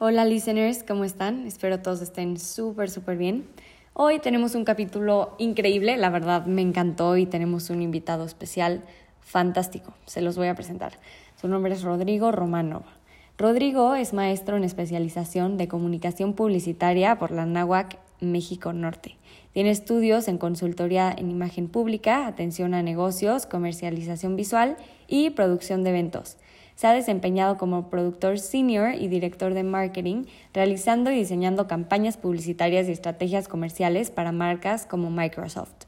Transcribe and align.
Hola 0.00 0.24
listeners, 0.24 0.84
¿cómo 0.86 1.02
están? 1.02 1.44
Espero 1.44 1.80
todos 1.80 2.00
estén 2.02 2.38
súper, 2.38 2.88
súper 2.88 3.16
bien. 3.16 3.48
Hoy 3.94 4.20
tenemos 4.20 4.54
un 4.54 4.64
capítulo 4.64 5.34
increíble, 5.38 5.96
la 5.96 6.08
verdad 6.08 6.46
me 6.46 6.62
encantó 6.62 7.16
y 7.16 7.26
tenemos 7.26 7.68
un 7.68 7.82
invitado 7.82 8.24
especial 8.24 8.84
fantástico. 9.20 9.94
Se 10.06 10.22
los 10.22 10.36
voy 10.36 10.46
a 10.46 10.54
presentar. 10.54 10.92
Su 11.40 11.48
nombre 11.48 11.72
es 11.72 11.82
Rodrigo 11.82 12.30
Romanova. 12.30 12.92
Rodrigo 13.38 13.96
es 13.96 14.12
maestro 14.12 14.56
en 14.56 14.62
especialización 14.62 15.56
de 15.56 15.66
comunicación 15.66 16.32
publicitaria 16.34 17.18
por 17.18 17.32
la 17.32 17.44
NAWAC 17.44 17.98
México 18.20 18.72
Norte. 18.72 19.16
Tiene 19.52 19.70
estudios 19.70 20.28
en 20.28 20.38
consultoría 20.38 21.12
en 21.16 21.28
imagen 21.28 21.66
pública, 21.66 22.28
atención 22.28 22.72
a 22.74 22.84
negocios, 22.84 23.46
comercialización 23.46 24.36
visual 24.36 24.76
y 25.08 25.30
producción 25.30 25.82
de 25.82 25.90
eventos. 25.90 26.36
Se 26.78 26.86
ha 26.86 26.92
desempeñado 26.92 27.58
como 27.58 27.90
productor 27.90 28.38
senior 28.38 28.94
y 28.94 29.08
director 29.08 29.52
de 29.52 29.64
marketing, 29.64 30.26
realizando 30.54 31.10
y 31.10 31.16
diseñando 31.16 31.66
campañas 31.66 32.16
publicitarias 32.16 32.88
y 32.88 32.92
estrategias 32.92 33.48
comerciales 33.48 34.12
para 34.12 34.30
marcas 34.30 34.86
como 34.86 35.10
Microsoft. 35.10 35.86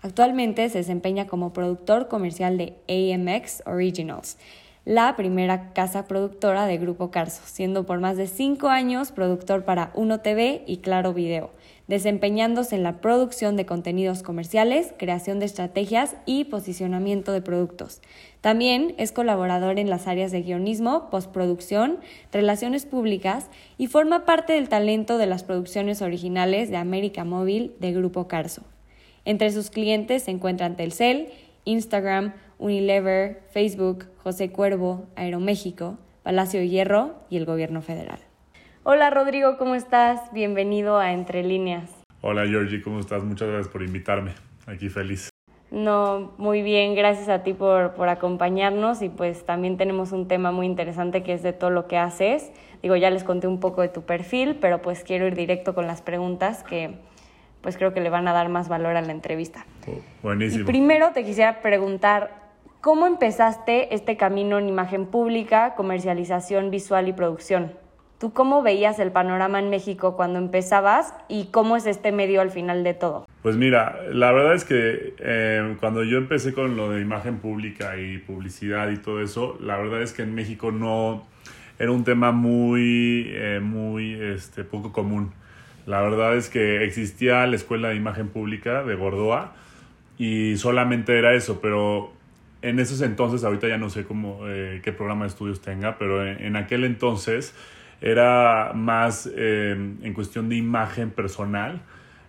Actualmente 0.00 0.66
se 0.70 0.78
desempeña 0.78 1.26
como 1.26 1.52
productor 1.52 2.08
comercial 2.08 2.56
de 2.56 2.78
AMX 2.88 3.64
Originals, 3.66 4.38
la 4.86 5.14
primera 5.14 5.74
casa 5.74 6.06
productora 6.06 6.64
de 6.64 6.78
Grupo 6.78 7.10
Carso, 7.10 7.42
siendo 7.44 7.84
por 7.84 8.00
más 8.00 8.16
de 8.16 8.26
cinco 8.26 8.68
años 8.68 9.12
productor 9.12 9.66
para 9.66 9.90
Uno 9.92 10.20
TV 10.20 10.64
y 10.66 10.78
Claro 10.78 11.12
Video 11.12 11.50
desempeñándose 11.90 12.76
en 12.76 12.84
la 12.84 13.00
producción 13.00 13.56
de 13.56 13.66
contenidos 13.66 14.22
comerciales, 14.22 14.94
creación 14.96 15.40
de 15.40 15.46
estrategias 15.46 16.14
y 16.24 16.44
posicionamiento 16.44 17.32
de 17.32 17.42
productos. 17.42 18.00
También 18.40 18.94
es 18.96 19.10
colaborador 19.10 19.80
en 19.80 19.90
las 19.90 20.06
áreas 20.06 20.30
de 20.30 20.42
guionismo, 20.42 21.10
postproducción, 21.10 21.98
relaciones 22.32 22.86
públicas 22.86 23.48
y 23.76 23.88
forma 23.88 24.24
parte 24.24 24.52
del 24.52 24.68
talento 24.68 25.18
de 25.18 25.26
las 25.26 25.42
producciones 25.42 26.00
originales 26.00 26.70
de 26.70 26.76
América 26.76 27.24
Móvil 27.24 27.74
de 27.80 27.92
Grupo 27.92 28.28
Carso. 28.28 28.62
Entre 29.24 29.50
sus 29.50 29.68
clientes 29.68 30.22
se 30.22 30.30
encuentran 30.30 30.76
Telcel, 30.76 31.30
Instagram, 31.64 32.34
Unilever, 32.60 33.42
Facebook, 33.50 34.06
José 34.22 34.52
Cuervo, 34.52 35.06
Aeroméxico, 35.16 35.98
Palacio 36.22 36.62
Hierro 36.62 37.16
y 37.30 37.36
el 37.36 37.46
Gobierno 37.46 37.82
Federal. 37.82 38.29
Hola 38.92 39.08
Rodrigo, 39.08 39.56
¿cómo 39.56 39.76
estás? 39.76 40.32
Bienvenido 40.32 40.98
a 40.98 41.12
Entre 41.12 41.44
Líneas. 41.44 41.88
Hola 42.22 42.44
Georgie, 42.44 42.82
¿cómo 42.82 42.98
estás? 42.98 43.22
Muchas 43.22 43.46
gracias 43.46 43.68
por 43.68 43.84
invitarme. 43.84 44.32
Aquí 44.66 44.88
feliz. 44.88 45.30
No, 45.70 46.32
muy 46.38 46.62
bien, 46.62 46.96
gracias 46.96 47.28
a 47.28 47.44
ti 47.44 47.52
por, 47.52 47.92
por 47.92 48.08
acompañarnos 48.08 49.00
y 49.02 49.08
pues 49.08 49.46
también 49.46 49.76
tenemos 49.76 50.10
un 50.10 50.26
tema 50.26 50.50
muy 50.50 50.66
interesante 50.66 51.22
que 51.22 51.34
es 51.34 51.44
de 51.44 51.52
todo 51.52 51.70
lo 51.70 51.86
que 51.86 51.98
haces. 51.98 52.50
Digo, 52.82 52.96
ya 52.96 53.10
les 53.10 53.22
conté 53.22 53.46
un 53.46 53.60
poco 53.60 53.80
de 53.80 53.90
tu 53.90 54.02
perfil, 54.02 54.56
pero 54.60 54.82
pues 54.82 55.04
quiero 55.04 55.28
ir 55.28 55.36
directo 55.36 55.72
con 55.72 55.86
las 55.86 56.02
preguntas 56.02 56.64
que 56.64 56.96
pues 57.60 57.76
creo 57.76 57.94
que 57.94 58.00
le 58.00 58.10
van 58.10 58.26
a 58.26 58.32
dar 58.32 58.48
más 58.48 58.68
valor 58.68 58.96
a 58.96 59.02
la 59.02 59.12
entrevista. 59.12 59.66
Oh, 59.86 60.00
buenísimo. 60.24 60.62
Y 60.62 60.66
primero 60.66 61.10
te 61.12 61.22
quisiera 61.22 61.62
preguntar, 61.62 62.32
¿cómo 62.80 63.06
empezaste 63.06 63.94
este 63.94 64.16
camino 64.16 64.58
en 64.58 64.68
imagen 64.68 65.06
pública, 65.06 65.76
comercialización 65.76 66.72
visual 66.72 67.06
y 67.06 67.12
producción? 67.12 67.70
¿Tú 68.20 68.34
cómo 68.34 68.62
veías 68.62 68.98
el 68.98 69.12
panorama 69.12 69.60
en 69.60 69.70
México 69.70 70.14
cuando 70.14 70.38
empezabas 70.38 71.14
y 71.26 71.46
cómo 71.46 71.78
es 71.78 71.86
este 71.86 72.12
medio 72.12 72.42
al 72.42 72.50
final 72.50 72.84
de 72.84 72.92
todo? 72.92 73.24
Pues 73.40 73.56
mira, 73.56 73.98
la 74.12 74.30
verdad 74.30 74.52
es 74.52 74.66
que 74.66 75.14
eh, 75.18 75.76
cuando 75.80 76.04
yo 76.04 76.18
empecé 76.18 76.52
con 76.52 76.76
lo 76.76 76.90
de 76.90 77.00
imagen 77.00 77.38
pública 77.38 77.96
y 77.96 78.18
publicidad 78.18 78.90
y 78.90 78.98
todo 78.98 79.22
eso, 79.22 79.56
la 79.58 79.78
verdad 79.78 80.02
es 80.02 80.12
que 80.12 80.20
en 80.20 80.34
México 80.34 80.70
no 80.70 81.26
era 81.78 81.92
un 81.92 82.04
tema 82.04 82.30
muy, 82.30 83.24
eh, 83.30 83.60
muy 83.62 84.12
este, 84.12 84.64
poco 84.64 84.92
común. 84.92 85.32
La 85.86 86.02
verdad 86.02 86.36
es 86.36 86.50
que 86.50 86.84
existía 86.84 87.46
la 87.46 87.56
Escuela 87.56 87.88
de 87.88 87.94
Imagen 87.94 88.28
Pública 88.28 88.84
de 88.84 88.96
Gordoa 88.96 89.54
y 90.18 90.58
solamente 90.58 91.18
era 91.18 91.32
eso, 91.32 91.62
pero 91.62 92.12
en 92.60 92.80
esos 92.80 93.00
entonces, 93.00 93.44
ahorita 93.44 93.66
ya 93.66 93.78
no 93.78 93.88
sé 93.88 94.04
cómo, 94.04 94.40
eh, 94.46 94.82
qué 94.84 94.92
programa 94.92 95.24
de 95.24 95.28
estudios 95.28 95.62
tenga, 95.62 95.96
pero 95.96 96.22
en 96.26 96.56
aquel 96.56 96.84
entonces 96.84 97.54
era 98.00 98.72
más 98.74 99.30
eh, 99.34 99.72
en 99.72 100.12
cuestión 100.14 100.48
de 100.48 100.56
imagen 100.56 101.10
personal, 101.10 101.82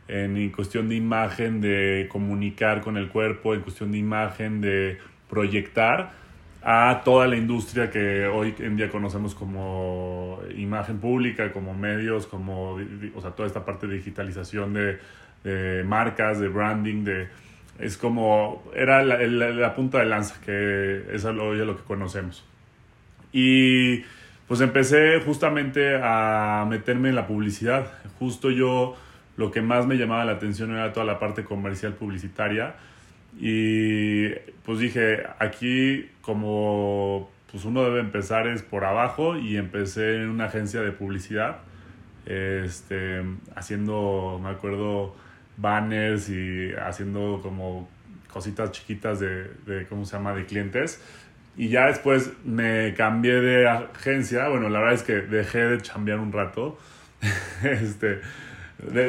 en 0.08 0.50
cuestión 0.50 0.90
de 0.90 0.96
imagen 0.96 1.62
de 1.62 2.08
comunicar 2.10 2.82
con 2.82 2.98
el 2.98 3.08
cuerpo, 3.08 3.54
en 3.54 3.62
cuestión 3.62 3.94
de 3.94 3.98
imagen 3.98 4.60
de 4.60 4.98
proyectar 5.30 6.12
a 6.64 7.02
toda 7.04 7.28
la 7.28 7.38
industria 7.38 7.90
que 7.90 8.28
hoy 8.28 8.54
en 8.60 8.76
día 8.76 8.90
conocemos 8.90 9.34
como 9.34 10.40
imagen 10.56 11.00
pública, 11.00 11.52
como 11.52 11.74
medios, 11.74 12.28
como 12.28 12.78
o 13.16 13.22
sea, 13.22 13.32
toda 13.32 13.48
esta 13.48 13.66
parte 13.66 13.88
de 13.88 13.96
digitalización 13.96 14.74
de, 14.74 15.84
marcas, 15.86 16.40
de 16.40 16.50
branding, 16.50 17.04
de 17.04 17.30
es 17.80 17.98
como 17.98 18.64
era 18.76 19.04
la, 19.04 19.74
punta 19.74 20.00
de 20.00 20.06
lanza 20.06 20.40
que 20.46 21.04
es 21.14 21.26
hoy 21.26 21.58
lo 21.58 21.78
que 21.78 21.84
conocemos. 21.84 22.46
Y 23.34 24.04
pues 24.52 24.60
empecé 24.60 25.22
justamente 25.22 25.98
a 26.04 26.66
meterme 26.70 27.08
en 27.08 27.16
la 27.16 27.26
publicidad. 27.26 27.90
Justo 28.20 28.52
yo 28.52 28.98
lo 29.38 29.50
que 29.50 29.62
más 29.62 29.88
me 29.88 29.96
llamaba 29.96 30.26
la 30.26 30.34
atención 30.34 30.72
era 30.72 30.92
toda 30.92 31.06
la 31.06 31.20
parte 31.20 31.46
comercial 31.46 31.94
publicitaria. 31.94 32.76
Y 33.40 34.28
pues 34.66 34.80
dije, 34.80 35.24
aquí 35.40 36.10
como 36.20 37.32
pues 37.50 37.64
uno 37.64 37.82
debe 37.86 38.02
empezar 38.02 38.46
es 38.50 38.62
por 38.62 38.84
abajo 38.84 39.38
y 39.38 39.56
empecé 39.56 40.18
en 40.18 40.28
una 40.28 40.48
agencia 40.48 40.82
de 40.82 40.92
publicidad 40.92 41.60
este 42.26 43.24
haciendo 43.56 44.38
me 44.44 44.50
acuerdo 44.50 45.16
banners 45.56 46.28
y 46.28 46.74
haciendo 46.74 47.40
como 47.42 47.88
cositas 48.28 48.72
chiquitas 48.72 49.22
de, 49.22 49.86
cómo 49.88 50.04
se 50.04 50.18
llama 50.18 50.34
de 50.34 50.46
clientes 50.46 51.02
y 51.58 51.70
ya 51.70 51.88
después 51.88 52.32
me 52.46 52.94
cambié 52.96 53.34
de 53.34 53.68
agencia. 53.68 54.48
Bueno, 54.48 54.70
la 54.70 54.80
verdad 54.80 54.96
es 54.96 55.04
que 55.04 55.14
dejé 55.14 55.60
de 55.60 55.82
chambear 55.82 56.20
un 56.20 56.32
rato. 56.32 56.78
este, 57.64 58.22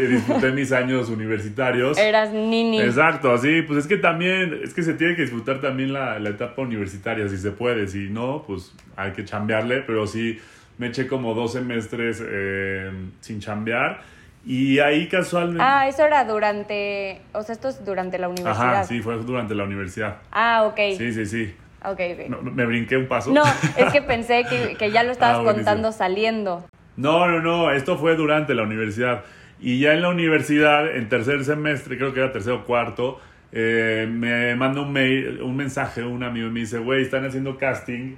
disfruté 0.09 0.51
mis 0.53 0.73
años 0.73 1.09
universitarios. 1.09 1.99
Eras 1.99 2.33
nini. 2.33 2.81
Exacto, 2.81 3.39
sí, 3.39 3.63
pues 3.63 3.81
es 3.81 3.87
que 3.87 3.97
también, 3.97 4.61
es 4.63 4.75
que 4.75 4.83
se 4.83 4.95
tiene 4.95 5.17
que 5.17 5.23
disfrutar 5.23 5.61
también 5.61 5.93
la, 5.93 6.19
la 6.19 6.31
etapa 6.31 6.63
universitaria, 6.63 7.29
si 7.29 7.39
se 7.39 7.53
puede, 7.53 7.89
si 7.89 8.11
no, 8.11 8.45
pues 8.47 8.75
hay 8.97 9.13
que 9.13 9.25
chambearle, 9.25 9.83
pero 9.83 10.07
sí 10.07 10.39
me 10.79 10.89
eché 10.89 11.07
como 11.07 11.35
dos 11.35 11.53
semestres 11.53 12.23
eh, 12.27 12.91
sin 13.21 13.41
chambear. 13.41 14.01
Y 14.45 14.81
ahí 14.81 15.09
casualmente... 15.09 15.63
Ah, 15.65 15.87
eso 15.87 16.05
era 16.05 16.25
durante, 16.25 17.21
o 17.33 17.43
sea, 17.45 17.53
esto 17.53 17.69
es 17.69 17.85
durante 17.85 18.19
la 18.19 18.29
universidad. 18.29 18.75
Ajá, 18.75 18.85
sí, 18.85 19.01
fue 19.01 19.17
durante 19.19 19.55
la 19.55 19.63
universidad. 19.63 20.17
Ah, 20.33 20.65
ok. 20.65 20.99
Sí, 20.99 21.13
sí, 21.13 21.27
sí. 21.27 21.55
Okay, 21.85 22.15
okay. 22.15 22.29
me 22.29 22.65
brinqué 22.65 22.97
un 22.97 23.09
paso. 23.09 23.33
No, 23.33 23.43
es 23.77 23.93
que 23.93 24.03
pensé 24.03 24.45
que, 24.49 24.77
que 24.77 24.91
ya 24.91 25.03
lo 25.03 25.11
estabas 25.13 25.41
ah, 25.41 25.53
contando 25.53 25.93
saliendo. 25.93 26.65
No, 26.97 27.27
no, 27.27 27.41
no, 27.41 27.71
esto 27.73 27.99
fue 27.99 28.17
durante 28.17 28.55
la 28.55 28.63
universidad. 28.63 29.25
Y 29.61 29.79
ya 29.81 29.95
en 29.95 30.03
la 30.03 30.09
universidad, 30.09 30.95
en 30.95 31.09
tercer 31.09 31.45
semestre, 31.45 31.97
creo 31.97 32.13
que 32.13 32.21
era 32.21 32.33
tercero 32.33 32.57
o 32.57 32.65
cuarto, 32.65 33.21
eh, 33.53 34.09
me 34.11 34.55
manda 34.57 34.81
un 34.81 34.93
mail, 34.93 35.41
un 35.43 35.57
mensaje 35.57 36.03
un 36.03 36.23
amigo 36.23 36.49
y 36.49 36.51
me 36.51 36.61
dice, 36.61 36.79
güey, 36.79 37.03
están 37.03 37.25
haciendo 37.25 37.59
casting 37.59 38.17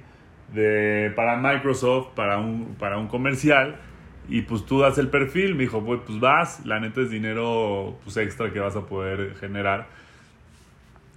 de, 0.53 1.11
para 1.15 1.37
Microsoft, 1.37 2.13
para 2.15 2.39
un, 2.39 2.75
para 2.79 2.97
un 2.97 3.07
comercial, 3.07 3.75
y 4.27 4.41
pues 4.41 4.65
tú 4.65 4.79
das 4.79 4.97
el 4.97 5.09
perfil. 5.09 5.55
Me 5.55 5.63
dijo, 5.63 5.83
pues 5.83 6.19
vas, 6.19 6.65
la 6.65 6.79
neta 6.79 7.01
es 7.01 7.09
dinero 7.09 7.97
pues, 8.03 8.17
extra 8.17 8.51
que 8.51 8.59
vas 8.59 8.75
a 8.75 8.85
poder 8.85 9.35
generar. 9.35 9.87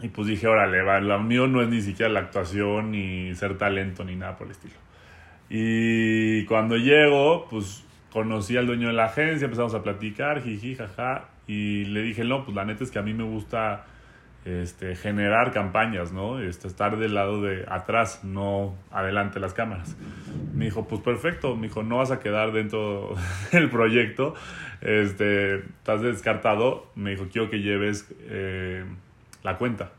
Y 0.00 0.08
pues 0.08 0.28
dije, 0.28 0.46
órale, 0.46 0.82
va, 0.82 1.00
lo 1.00 1.18
mío 1.20 1.48
no 1.48 1.60
es 1.60 1.68
ni 1.68 1.80
siquiera 1.80 2.12
la 2.12 2.20
actuación, 2.20 2.92
ni 2.92 3.34
ser 3.34 3.58
talento, 3.58 4.04
ni 4.04 4.14
nada 4.14 4.36
por 4.36 4.46
el 4.46 4.52
estilo. 4.52 4.76
Y 5.50 6.44
cuando 6.44 6.76
llego, 6.76 7.46
pues 7.50 7.84
conocí 8.12 8.56
al 8.56 8.66
dueño 8.66 8.88
de 8.88 8.92
la 8.92 9.06
agencia, 9.06 9.46
empezamos 9.46 9.74
a 9.74 9.82
platicar, 9.82 10.42
jiji, 10.42 10.76
jaja, 10.76 11.28
y 11.46 11.84
le 11.86 12.02
dije, 12.02 12.24
no, 12.24 12.44
pues 12.44 12.54
la 12.54 12.64
neta 12.64 12.84
es 12.84 12.90
que 12.90 12.98
a 12.98 13.02
mí 13.02 13.12
me 13.12 13.24
gusta 13.24 13.86
este, 14.44 14.94
generar 14.94 15.52
campañas, 15.52 16.12
¿no? 16.12 16.38
Este, 16.40 16.68
estar 16.68 16.96
del 16.98 17.14
lado 17.14 17.42
de 17.42 17.64
atrás, 17.68 18.22
no 18.22 18.76
adelante 18.92 19.34
de 19.34 19.40
las 19.40 19.54
cámaras. 19.54 19.96
Me 20.54 20.66
dijo, 20.66 20.86
pues 20.86 21.00
perfecto, 21.00 21.56
me 21.56 21.68
dijo, 21.68 21.82
no 21.82 21.96
vas 21.96 22.12
a 22.12 22.20
quedar 22.20 22.52
dentro 22.52 23.14
del 23.52 23.68
proyecto, 23.68 24.34
este, 24.80 25.56
estás 25.56 26.02
descartado, 26.02 26.86
me 26.94 27.10
dijo, 27.10 27.26
quiero 27.32 27.50
que 27.50 27.60
lleves... 27.60 28.14
Eh, 28.28 28.84
la 29.42 29.56
cuenta 29.56 29.90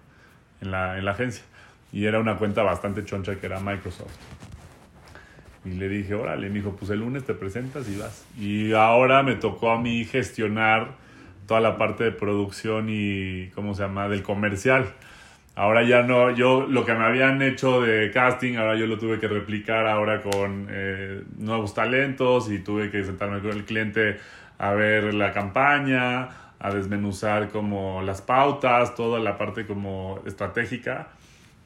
en 0.62 0.72
la, 0.72 0.98
en 0.98 1.06
la 1.06 1.12
agencia. 1.12 1.44
Y 1.92 2.06
era 2.06 2.20
una 2.20 2.38
cuenta 2.38 2.64
bastante 2.64 3.04
choncha 3.04 3.36
que 3.36 3.46
era 3.46 3.60
Microsoft. 3.60 4.16
Y 5.66 5.72
le 5.72 5.90
dije, 5.90 6.14
órale, 6.14 6.48
me 6.50 6.56
dijo, 6.56 6.76
pues 6.76 6.92
el 6.92 7.00
lunes 7.00 7.26
te 7.26 7.34
presentas 7.34 7.90
y 7.90 7.98
vas. 7.98 8.26
Y 8.38 8.74
ahora 8.74 9.24
me 9.24 9.36
tocó 9.36 9.72
a 9.72 9.82
mí 9.82 10.06
gestionar 10.06 10.92
toda 11.48 11.60
la 11.60 11.78
parte 11.78 12.04
de 12.04 12.12
producción 12.12 12.88
y, 12.90 13.50
¿cómo 13.56 13.74
se 13.74 13.84
llama?, 13.84 14.08
del 14.08 14.24
comercial. 14.24 14.86
Ahora 15.56 15.84
ya 15.84 16.04
no, 16.04 16.32
yo 16.32 16.66
lo 16.70 16.86
que 16.86 16.94
me 16.94 17.04
habían 17.04 17.42
hecho 17.42 17.82
de 17.82 18.12
casting, 18.12 18.56
ahora 18.56 18.78
yo 18.78 18.88
lo 18.88 18.98
tuve 18.98 19.20
que 19.20 19.28
replicar 19.28 19.88
ahora 19.88 20.22
con 20.22 20.68
eh, 20.70 21.24
nuevos 21.38 21.74
talentos 21.74 22.50
y 22.50 22.60
tuve 22.60 22.90
que 22.90 23.04
sentarme 23.04 23.42
con 23.42 23.52
el 23.52 23.66
cliente 23.66 24.20
a 24.58 24.72
ver 24.72 25.14
la 25.14 25.34
campaña, 25.34 26.30
a 26.60 26.72
desmenuzar 26.72 27.50
como 27.50 28.02
las 28.02 28.22
pautas, 28.22 28.96
toda 28.96 29.20
la 29.20 29.38
parte 29.38 29.66
como 29.66 30.20
estratégica. 30.26 31.10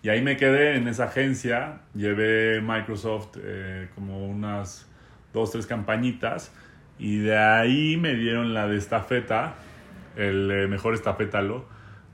Y 0.01 0.09
ahí 0.09 0.21
me 0.21 0.37
quedé 0.37 0.75
en 0.75 0.87
esa 0.87 1.05
agencia, 1.05 1.81
llevé 1.95 2.61
Microsoft 2.61 3.37
eh, 3.41 3.89
como 3.95 4.27
unas 4.27 4.89
dos, 5.33 5.51
tres 5.51 5.65
campañitas 5.65 6.53
y 6.99 7.17
de 7.17 7.37
ahí 7.37 7.97
me 7.97 8.13
dieron 8.15 8.53
la 8.53 8.67
de 8.67 8.77
estafeta, 8.77 9.55
el 10.15 10.51
eh, 10.51 10.67
mejor 10.67 10.93
estafétalo 10.93 11.65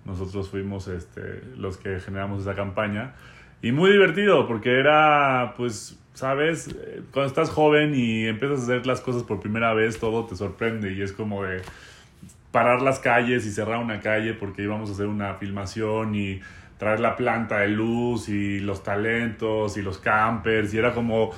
nosotros 0.09 0.49
fuimos 0.49 0.87
este, 0.87 1.43
los 1.55 1.77
que 1.77 1.99
generamos 1.99 2.41
esa 2.41 2.55
campaña. 2.55 3.13
Y 3.61 3.71
muy 3.71 3.91
divertido, 3.91 4.47
porque 4.47 4.79
era, 4.79 5.53
pues, 5.55 5.99
sabes, 6.13 6.75
cuando 7.11 7.27
estás 7.27 7.49
joven 7.49 7.93
y 7.93 8.25
empiezas 8.25 8.61
a 8.61 8.63
hacer 8.63 8.87
las 8.87 9.01
cosas 9.01 9.23
por 9.23 9.39
primera 9.39 9.73
vez, 9.73 9.99
todo 9.99 10.25
te 10.25 10.35
sorprende 10.35 10.93
y 10.93 11.01
es 11.01 11.11
como 11.11 11.43
de 11.43 11.61
parar 12.51 12.81
las 12.81 12.99
calles 12.99 13.45
y 13.45 13.51
cerrar 13.51 13.77
una 13.77 13.99
calle 13.99 14.33
porque 14.33 14.63
íbamos 14.63 14.89
a 14.89 14.93
hacer 14.93 15.07
una 15.07 15.35
filmación 15.35 16.15
y 16.15 16.41
traer 16.77 16.99
la 16.99 17.15
planta 17.15 17.59
de 17.59 17.67
luz 17.67 18.29
y 18.29 18.59
los 18.59 18.83
talentos 18.83 19.77
y 19.77 19.81
los 19.81 19.97
campers 19.97 20.73
y 20.73 20.77
era 20.77 20.93
como 20.93 21.31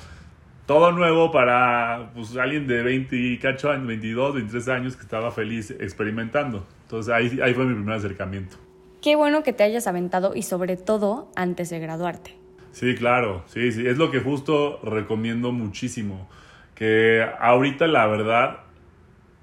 todo 0.66 0.92
nuevo 0.92 1.30
para 1.30 2.10
pues, 2.14 2.36
alguien 2.36 2.66
de 2.66 2.82
20 2.82 3.38
cacho 3.40 3.70
años, 3.70 3.86
22, 3.88 4.34
23 4.34 4.68
años 4.68 4.96
que 4.96 5.02
estaba 5.02 5.30
feliz 5.30 5.70
experimentando. 5.72 6.66
Entonces 6.84 7.12
ahí, 7.12 7.40
ahí 7.42 7.52
fue 7.52 7.64
mi 7.64 7.74
primer 7.74 7.96
acercamiento. 7.96 8.56
Qué 9.02 9.16
bueno 9.16 9.42
que 9.42 9.52
te 9.52 9.64
hayas 9.64 9.86
aventado 9.88 10.34
y 10.36 10.42
sobre 10.42 10.76
todo 10.76 11.30
antes 11.34 11.70
de 11.70 11.80
graduarte. 11.80 12.36
Sí, 12.70 12.94
claro, 12.94 13.42
sí, 13.46 13.72
sí, 13.72 13.86
es 13.86 13.98
lo 13.98 14.10
que 14.10 14.20
justo 14.20 14.80
recomiendo 14.82 15.52
muchísimo. 15.52 16.28
Que 16.74 17.26
ahorita 17.40 17.86
la 17.86 18.06
verdad 18.06 18.60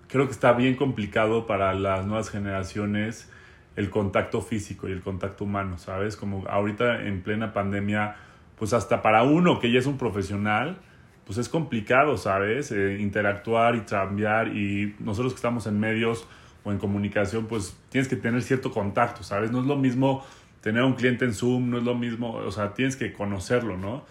creo 0.10 0.26
que 0.26 0.32
está 0.32 0.54
bien 0.54 0.76
complicado 0.76 1.46
para 1.46 1.74
las 1.74 2.06
nuevas 2.06 2.30
generaciones 2.30 3.32
el 3.76 3.90
contacto 3.90 4.42
físico 4.42 4.90
y 4.90 4.92
el 4.92 5.02
contacto 5.02 5.46
humano, 5.46 5.78
¿sabes? 5.78 6.18
Como 6.18 6.46
ahorita 6.50 7.04
en 7.04 7.22
plena 7.22 7.54
pandemia, 7.54 8.18
pues 8.58 8.74
hasta 8.74 9.02
para 9.02 9.24
uno 9.24 9.60
que 9.60 9.72
ya 9.72 9.80
es 9.80 9.86
un 9.86 9.98
profesional, 9.98 10.80
pues 11.26 11.38
es 11.38 11.48
complicado, 11.48 12.18
¿sabes? 12.18 12.72
Eh, 12.72 12.98
interactuar 13.00 13.76
y 13.76 13.82
cambiar 13.82 14.50
y 14.50 14.96
nosotros 15.00 15.32
que 15.34 15.38
estamos 15.38 15.66
en 15.68 15.80
medios 15.80 16.28
o 16.64 16.72
en 16.72 16.78
comunicación, 16.78 17.46
pues 17.46 17.78
tienes 17.90 18.10
que 18.10 18.18
tener 18.18 18.42
cierto 18.42 18.72
contacto, 18.72 19.24
¿sabes? 19.24 19.52
No 19.52 19.62
es 19.62 19.66
lo 19.66 19.78
mismo 19.78 20.26
tener 20.62 20.84
un 20.84 20.94
cliente 20.94 21.24
en 21.24 21.34
Zoom, 21.34 21.70
no 21.70 21.78
es 21.78 21.84
lo 21.84 21.96
mismo, 21.96 22.34
o 22.34 22.52
sea, 22.52 22.74
tienes 22.74 22.98
que 22.98 23.14
conocerlo, 23.14 23.78
¿no? 23.78 24.04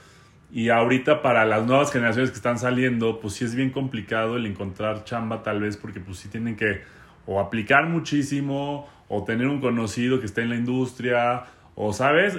Y 0.50 0.70
ahorita 0.70 1.20
para 1.20 1.44
las 1.44 1.66
nuevas 1.66 1.92
generaciones 1.92 2.30
que 2.30 2.36
están 2.36 2.58
saliendo, 2.58 3.20
pues 3.20 3.34
sí 3.34 3.44
es 3.44 3.54
bien 3.54 3.70
complicado 3.70 4.36
el 4.36 4.46
encontrar 4.46 5.04
chamba 5.04 5.42
tal 5.42 5.60
vez 5.60 5.76
porque 5.76 6.00
pues 6.00 6.18
sí 6.18 6.28
tienen 6.28 6.56
que 6.56 6.82
o 7.26 7.40
aplicar 7.40 7.86
muchísimo 7.86 8.88
o 9.08 9.24
tener 9.24 9.46
un 9.46 9.60
conocido 9.60 10.20
que 10.20 10.26
esté 10.26 10.42
en 10.42 10.50
la 10.50 10.56
industria 10.56 11.44
o 11.74 11.92
sabes, 11.92 12.38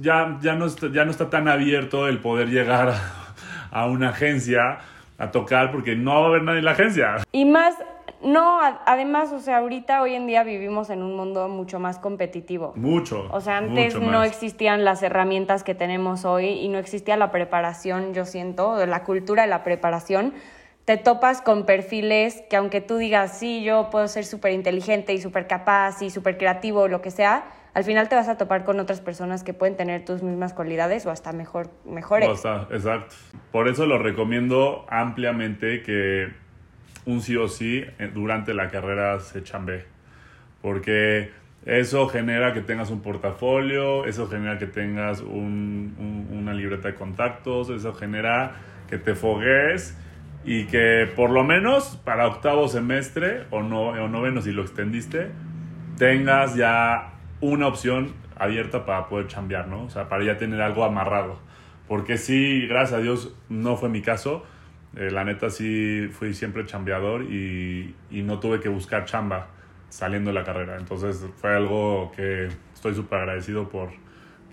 ya, 0.00 0.38
ya, 0.40 0.54
no, 0.54 0.66
está, 0.66 0.90
ya 0.90 1.04
no 1.04 1.10
está 1.10 1.30
tan 1.30 1.46
abierto 1.46 2.08
el 2.08 2.18
poder 2.18 2.48
llegar 2.48 2.94
a 3.70 3.86
una 3.86 4.08
agencia 4.08 4.78
a 5.18 5.30
tocar 5.30 5.70
porque 5.70 5.94
no 5.94 6.20
va 6.20 6.26
a 6.26 6.28
haber 6.30 6.42
nadie 6.42 6.58
en 6.58 6.64
la 6.64 6.72
agencia. 6.72 7.16
Y 7.32 7.44
más 7.44 7.74
no, 8.26 8.58
además, 8.86 9.32
o 9.32 9.38
sea, 9.38 9.58
ahorita 9.58 10.02
hoy 10.02 10.14
en 10.14 10.26
día 10.26 10.42
vivimos 10.42 10.90
en 10.90 11.02
un 11.02 11.14
mundo 11.14 11.48
mucho 11.48 11.78
más 11.78 12.00
competitivo. 12.00 12.72
Mucho. 12.74 13.28
O 13.30 13.40
sea, 13.40 13.58
antes 13.58 13.98
no 14.00 14.24
existían 14.24 14.84
las 14.84 15.02
herramientas 15.04 15.62
que 15.62 15.76
tenemos 15.76 16.24
hoy 16.24 16.46
y 16.46 16.68
no 16.68 16.78
existía 16.78 17.16
la 17.16 17.30
preparación, 17.30 18.14
yo 18.14 18.24
siento, 18.24 18.84
la 18.84 19.04
cultura 19.04 19.42
de 19.42 19.48
la 19.48 19.62
preparación. 19.62 20.34
Te 20.84 20.96
topas 20.96 21.40
con 21.40 21.66
perfiles 21.66 22.42
que 22.50 22.56
aunque 22.56 22.80
tú 22.80 22.96
digas, 22.96 23.38
sí, 23.38 23.62
yo 23.62 23.90
puedo 23.90 24.08
ser 24.08 24.24
súper 24.24 24.52
inteligente 24.52 25.14
y 25.14 25.20
súper 25.20 25.46
capaz 25.46 26.02
y 26.02 26.10
súper 26.10 26.36
creativo, 26.36 26.88
lo 26.88 27.02
que 27.02 27.12
sea, 27.12 27.44
al 27.74 27.84
final 27.84 28.08
te 28.08 28.16
vas 28.16 28.28
a 28.28 28.36
topar 28.36 28.64
con 28.64 28.80
otras 28.80 29.00
personas 29.00 29.44
que 29.44 29.52
pueden 29.52 29.76
tener 29.76 30.04
tus 30.04 30.22
mismas 30.22 30.52
cualidades 30.52 31.06
o 31.06 31.10
hasta 31.10 31.32
mejor, 31.32 31.70
mejores. 31.84 32.28
exacto. 32.70 33.14
Por 33.52 33.68
eso 33.68 33.86
lo 33.86 33.98
recomiendo 33.98 34.84
ampliamente 34.88 35.82
que 35.82 36.45
un 37.06 37.20
sí 37.20 37.36
o 37.36 37.48
sí 37.48 37.84
eh, 37.98 38.10
durante 38.12 38.52
la 38.52 38.68
carrera 38.68 39.18
se 39.20 39.42
chambe. 39.42 39.86
Porque 40.60 41.30
eso 41.64 42.08
genera 42.08 42.52
que 42.52 42.60
tengas 42.60 42.90
un 42.90 43.00
portafolio, 43.00 44.04
eso 44.04 44.28
genera 44.28 44.58
que 44.58 44.66
tengas 44.66 45.20
una 45.20 46.54
libreta 46.54 46.88
de 46.88 46.94
contactos, 46.94 47.70
eso 47.70 47.94
genera 47.94 48.52
que 48.88 48.98
te 48.98 49.14
fogues 49.14 49.96
y 50.44 50.66
que 50.66 51.10
por 51.16 51.30
lo 51.30 51.42
menos 51.42 52.00
para 52.04 52.28
octavo 52.28 52.68
semestre 52.68 53.46
o, 53.50 53.62
no, 53.62 53.88
o 53.88 54.08
noveno 54.08 54.42
si 54.42 54.52
lo 54.52 54.62
extendiste, 54.62 55.30
tengas 55.98 56.54
ya 56.54 57.14
una 57.40 57.66
opción 57.66 58.12
abierta 58.38 58.86
para 58.86 59.08
poder 59.08 59.26
chambear, 59.26 59.66
¿no? 59.66 59.84
O 59.84 59.90
sea, 59.90 60.08
para 60.08 60.24
ya 60.24 60.36
tener 60.36 60.60
algo 60.60 60.84
amarrado. 60.84 61.40
Porque 61.88 62.16
sí, 62.16 62.66
gracias 62.68 63.00
a 63.00 63.02
Dios 63.02 63.34
no 63.48 63.76
fue 63.76 63.88
mi 63.88 64.02
caso, 64.02 64.44
eh, 64.96 65.10
la 65.10 65.24
neta 65.24 65.50
sí 65.50 66.08
fui 66.10 66.32
siempre 66.32 66.64
chambeador 66.64 67.22
y, 67.22 67.94
y, 68.10 68.22
no 68.22 68.40
tuve 68.40 68.60
que 68.60 68.68
buscar 68.68 69.04
chamba 69.04 69.48
saliendo 69.90 70.30
de 70.30 70.34
la 70.34 70.44
carrera. 70.44 70.76
Entonces 70.78 71.24
fue 71.36 71.54
algo 71.54 72.12
que 72.16 72.48
estoy 72.74 72.94
súper 72.94 73.20
agradecido 73.20 73.68
por, 73.68 73.90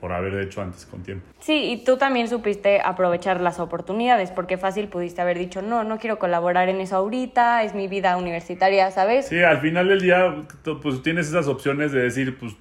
por 0.04 0.12
haber 0.12 0.38
hecho 0.42 0.62
antes 0.62 0.86
con 0.86 1.01
tiempo. 1.01 1.25
Sí, 1.40 1.72
y 1.72 1.86
tú 1.86 1.95
también 1.95 2.28
supiste 2.28 2.81
aprovechar 2.84 3.40
las 3.40 3.62
oportunidades, 3.62 4.31
porque 4.31 4.57
fácil 4.57 4.90
pudiste 4.90 5.22
haber 5.22 5.38
dicho, 5.38 5.62
no, 5.62 5.86
no 5.86 5.98
quiero 5.98 6.19
colaborar 6.19 6.68
en 6.68 6.81
eso 6.81 6.98
ahorita, 6.98 7.63
es 7.63 7.74
mi 7.74 7.88
vida 7.88 8.18
universitaria, 8.18 8.92
¿sabes? 8.92 9.30
Sí, 9.30 9.42
al 9.42 9.60
final 9.60 9.88
del 9.88 10.01
día, 10.01 10.44
pues 10.81 11.01
tienes 11.04 11.30
esas 11.30 11.48
opciones 11.48 11.94
de 11.94 12.01
decir, 12.01 12.38
pues 12.38 12.54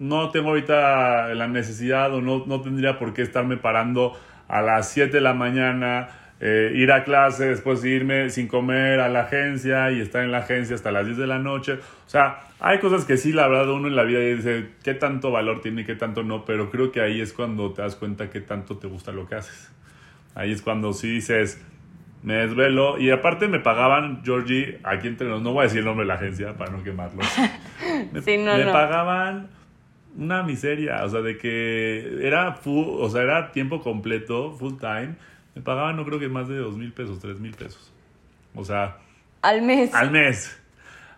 no 0.00 0.30
tengo 0.30 0.48
ahorita 0.48 1.32
la 1.34 1.46
necesidad 1.46 2.12
o 2.12 2.20
no, 2.20 2.44
no 2.46 2.60
tendría 2.60 2.98
por 2.98 3.14
qué 3.14 3.22
estarme 3.22 3.56
parando 3.56 4.18
a 4.48 4.60
las 4.60 4.88
7 4.88 5.12
de 5.12 5.20
la 5.20 5.32
mañana 5.32 6.08
eh, 6.42 6.72
ir 6.74 6.90
a 6.90 7.04
clase, 7.04 7.46
después 7.46 7.84
irme 7.84 8.30
sin 8.30 8.48
comer 8.48 9.00
a 9.00 9.10
la 9.10 9.22
agencia 9.22 9.92
y 9.92 10.00
estar 10.00 10.24
en 10.24 10.32
la 10.32 10.38
agencia 10.38 10.74
hasta 10.74 10.90
las 10.90 11.04
10 11.04 11.18
de 11.18 11.26
la 11.26 11.38
noche. 11.38 11.74
O 11.74 12.08
sea, 12.08 12.44
hay 12.60 12.78
cosas 12.78 13.04
que 13.04 13.18
sí, 13.18 13.32
la 13.32 13.46
verdad, 13.46 13.70
uno 13.70 13.88
en 13.88 13.96
la 13.96 14.04
vida 14.04 14.20
dice 14.20 14.70
qué 14.82 14.94
tanto 14.94 15.30
valor 15.30 15.60
tiene 15.60 15.82
y 15.82 15.84
qué 15.84 15.96
tanto 15.96 16.22
no, 16.22 16.46
pero 16.46 16.70
creo 16.70 16.90
que 16.92 17.02
ahí 17.02 17.20
es 17.20 17.34
cuando 17.34 17.72
te 17.74 17.82
das 17.82 17.94
cuenta 17.94 18.30
qué 18.30 18.40
tanto 18.40 18.78
te 18.78 18.86
gusta 18.86 19.12
lo 19.12 19.26
que 19.26 19.34
haces. 19.34 19.70
Ahí 20.34 20.50
es 20.50 20.62
cuando 20.62 20.94
sí 20.94 21.10
dices, 21.10 21.62
me 22.22 22.34
desvelo. 22.34 22.98
Y 22.98 23.10
aparte 23.10 23.46
me 23.46 23.60
pagaban, 23.60 24.22
Georgie, 24.24 24.78
aquí 24.82 25.08
entre 25.08 25.28
nos, 25.28 25.42
no 25.42 25.52
voy 25.52 25.60
a 25.60 25.64
decir 25.64 25.80
el 25.80 25.84
nombre 25.84 26.04
de 26.04 26.08
la 26.08 26.14
agencia 26.14 26.56
para 26.56 26.70
no 26.70 26.82
quemarlo. 26.82 27.20
Me, 28.12 28.20
me 28.20 28.64
pagaban 28.66 29.48
una 30.16 30.42
miseria, 30.42 31.04
o 31.04 31.08
sea, 31.08 31.20
de 31.20 31.38
que 31.38 32.26
era 32.26 32.52
full, 32.52 32.86
o 32.98 33.08
sea, 33.08 33.22
era 33.22 33.52
tiempo 33.52 33.80
completo, 33.80 34.52
full 34.52 34.74
time 34.78 35.14
me 35.54 35.62
pagaban 35.62 35.96
no 35.96 36.04
creo 36.04 36.18
que 36.18 36.28
más 36.28 36.48
de 36.48 36.56
dos 36.56 36.76
mil 36.76 36.92
pesos, 36.92 37.18
tres 37.18 37.40
mil 37.40 37.54
pesos. 37.54 37.92
O 38.54 38.64
sea... 38.64 38.96
Al 39.42 39.62
mes. 39.62 39.94
Al 39.94 40.10
mes. 40.10 40.56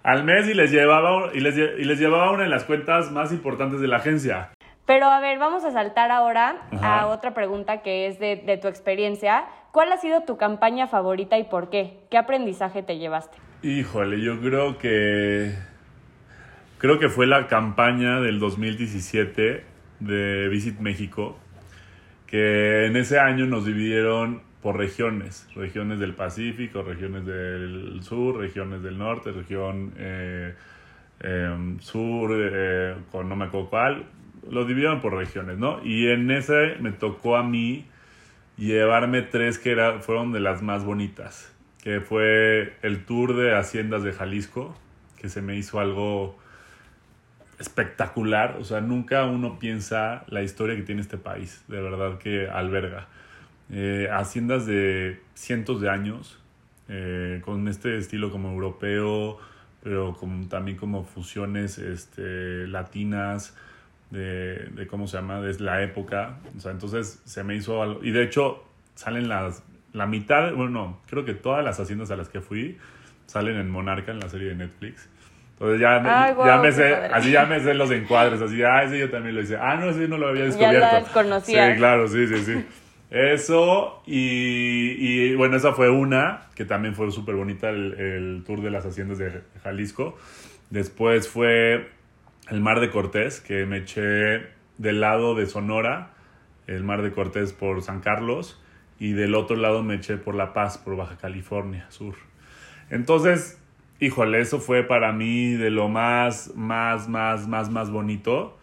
Al 0.03 0.25
mes 0.25 0.49
y 0.49 0.55
les 0.55 0.71
llevaba, 0.71 1.31
y 1.33 1.41
les, 1.41 1.57
y 1.57 1.85
les 1.85 1.99
llevaba 1.99 2.33
una 2.33 2.45
de 2.45 2.49
las 2.49 2.65
cuentas 2.65 3.11
más 3.13 3.33
importantes 3.33 3.81
de 3.81 3.89
la 3.89 3.99
agencia. 3.99 4.51
Pero 4.85 5.07
a 5.07 5.21
ver, 5.21 5.39
vamos 5.39 5.65
a 5.65 5.71
saltar 5.71 6.11
ahora 6.11 6.57
a 6.83 7.07
otra 7.07 7.35
pregunta 7.35 7.83
que 7.83 8.09
es 8.09 8.19
de, 8.19 8.37
de, 8.37 8.57
tu 8.59 8.67
experiencia. 8.67 9.45
¿Cuál 9.71 9.93
ha 9.93 9.97
sido 9.97 10.23
tu 10.23 10.37
campaña 10.37 10.89
favorita 10.89 11.39
y 11.39 11.45
por 11.45 11.71
qué? 11.71 12.01
¿Qué 12.11 12.19
aprendizaje 12.19 12.83
te 12.83 12.99
llevaste? 12.99 13.39
Híjole, 13.63 14.21
yo 14.21 14.41
creo 14.41 14.79
que... 14.79 15.55
Creo 16.79 16.99
que 16.99 17.09
fue 17.09 17.29
la 17.29 17.47
campaña 17.47 18.21
del 18.21 18.41
2017 18.41 19.65
de 20.01 20.49
Visit 20.49 20.81
México 20.81 21.39
que 22.33 22.87
en 22.87 22.97
ese 22.97 23.19
año 23.19 23.45
nos 23.45 23.67
dividieron 23.67 24.41
por 24.63 24.79
regiones, 24.79 25.47
regiones 25.55 26.01
del 26.01 26.15
Pacífico, 26.15 26.81
regiones 26.81 27.27
del 27.27 27.99
sur, 28.03 28.39
regiones 28.39 28.83
del 28.83 28.97
norte, 28.97 29.33
región 29.33 29.93
eh, 29.99 30.55
em, 31.21 31.79
sur, 31.81 32.31
eh, 32.35 32.95
con 33.11 33.29
no 33.29 33.37
me 33.37 33.45
acuerdo 33.45 33.69
cuál, 33.69 34.07
lo 34.51 34.65
dividieron 34.65 35.03
por 35.03 35.13
regiones, 35.15 35.59
¿no? 35.59 35.85
Y 35.85 36.09
en 36.09 36.31
ese 36.31 36.77
me 36.81 36.93
tocó 36.93 37.37
a 37.37 37.43
mí 37.43 37.85
llevarme 38.57 39.21
tres 39.21 39.59
que 39.59 39.73
era, 39.73 40.01
fueron 40.01 40.33
de 40.33 40.41
las 40.41 40.63
más 40.63 40.87
bonitas, 40.87 41.55
que 41.83 42.01
fue 42.01 42.77
el 42.81 43.05
tour 43.05 43.37
de 43.37 43.55
Haciendas 43.55 44.05
de 44.05 44.13
Jalisco, 44.13 44.75
que 45.21 45.29
se 45.29 45.43
me 45.43 45.59
hizo 45.59 45.81
algo 45.81 46.39
espectacular. 47.59 48.57
O 48.61 48.65
sea, 48.65 48.81
nunca 48.81 49.25
uno 49.25 49.59
piensa 49.59 50.25
la 50.29 50.43
historia 50.43 50.77
que 50.77 50.83
tiene 50.83 51.01
este 51.01 51.19
país, 51.19 51.65
de 51.69 51.81
verdad 51.81 52.19
que 52.19 52.49
alberga. 52.49 53.09
Eh, 53.71 54.09
haciendas 54.13 54.67
de 54.67 55.21
cientos 55.35 55.81
de 55.81 55.89
años, 55.89 56.39
eh, 56.89 57.41
con 57.45 57.69
este 57.69 57.97
estilo 57.99 58.31
como 58.31 58.51
europeo, 58.51 59.39
pero 59.83 60.17
también 60.49 60.77
como 60.77 61.05
fusiones 61.05 61.79
este, 61.79 62.67
latinas. 62.67 63.57
de, 64.11 64.69
de, 64.75 64.87
cómo 64.87 65.07
se 65.07 65.17
llama, 65.17 65.41
de 65.41 65.59
la 65.61 65.83
época. 65.83 66.39
O 66.57 66.61
sea, 66.61 66.71
entonces 66.73 67.23
se 67.25 67.43
me 67.45 67.57
hizo 67.57 67.83
algo. 67.83 68.05
Y 68.05 68.11
de 68.11 68.23
hecho, 68.25 68.63
salen 68.95 69.29
las. 69.29 69.63
La 69.93 70.07
mitad, 70.07 70.55
bueno, 70.55 70.71
no, 70.71 71.01
creo 71.07 71.25
que 71.27 71.35
todas 71.35 71.63
las 71.63 71.79
haciendas 71.79 72.11
a 72.11 72.17
las 72.17 72.31
que 72.31 72.41
fui 72.41 72.79
salen 73.27 73.57
en 73.57 73.71
Monarca, 73.71 74.13
en 74.13 74.21
la 74.21 74.29
serie 74.29 74.49
de 74.49 74.55
Netflix. 74.55 75.09
Entonces 75.53 75.81
ya, 75.81 76.25
Ay, 76.25 76.35
ya 76.45 76.57
me 76.61 76.73
sé, 76.73 76.91
padre. 76.91 77.15
así 77.15 77.31
ya 77.31 77.47
me 77.47 77.61
sé 77.61 77.75
los 77.75 77.91
encuadres, 77.91 78.41
así, 78.43 78.63
ah, 78.65 78.83
ese 78.83 78.99
yo 78.99 79.11
también 79.11 79.37
lo 79.37 79.43
hice. 79.43 79.57
Ah, 79.57 79.77
no, 79.77 79.91
ese 79.91 80.09
no 80.09 80.19
lo 80.19 80.29
había 80.29 80.41
Ya 80.43 80.47
descubierto. 80.47 80.97
desconocía. 80.97 81.71
Sí, 81.73 81.77
claro, 81.79 82.09
sí, 82.09 82.27
sí, 82.27 82.37
sí. 82.45 82.65
Eso, 83.11 84.03
y, 84.07 84.97
y, 84.99 85.35
bueno, 85.37 85.57
esa 85.57 85.73
fue 85.75 85.91
una, 85.91 86.49
que 86.55 86.65
también 86.65 86.95
fue 86.95 87.11
súper 87.13 87.35
bonita, 87.37 87.69
el, 87.69 87.93
el 88.01 88.43
tour 88.45 88.63
de 88.63 88.71
las 88.71 88.87
haciendas 88.87 89.19
de 89.19 89.43
Jalisco. 89.63 90.17
Después 90.71 91.29
fue 91.29 91.91
el 92.49 92.61
Mar 92.61 92.81
de 92.81 92.89
Cortés, 92.91 93.41
que 93.41 93.67
me 93.67 93.79
eché 93.79 94.47
del 94.79 95.01
lado 95.01 95.35
de 95.35 95.47
Sonora, 95.47 96.11
el 96.67 96.83
Mar 96.85 97.03
de 97.03 97.13
Cortés 97.13 97.53
por 97.53 97.83
San 97.83 98.01
Carlos, 98.01 98.59
y 98.99 99.13
del 99.13 99.35
otro 99.35 99.57
lado 99.57 99.83
me 99.83 99.97
eché 99.97 100.17
por 100.17 100.35
La 100.35 100.55
Paz, 100.55 100.79
por 100.79 100.97
Baja 100.97 101.19
California 101.19 101.85
Sur. 101.91 102.15
Entonces, 102.89 103.62
híjole, 104.03 104.41
eso 104.41 104.59
fue 104.59 104.83
para 104.83 105.13
mí 105.13 105.53
de 105.53 105.71
lo 105.71 105.89
más, 105.89 106.53
más, 106.57 107.09
más, 107.09 107.47
más, 107.47 107.71
más 107.71 107.89
bonito. 107.89 108.59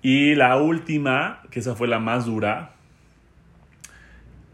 Y 0.00 0.34
la 0.36 0.56
última, 0.56 1.42
que 1.50 1.60
esa 1.60 1.74
fue 1.74 1.86
la 1.86 1.98
más 1.98 2.24
dura, 2.24 2.70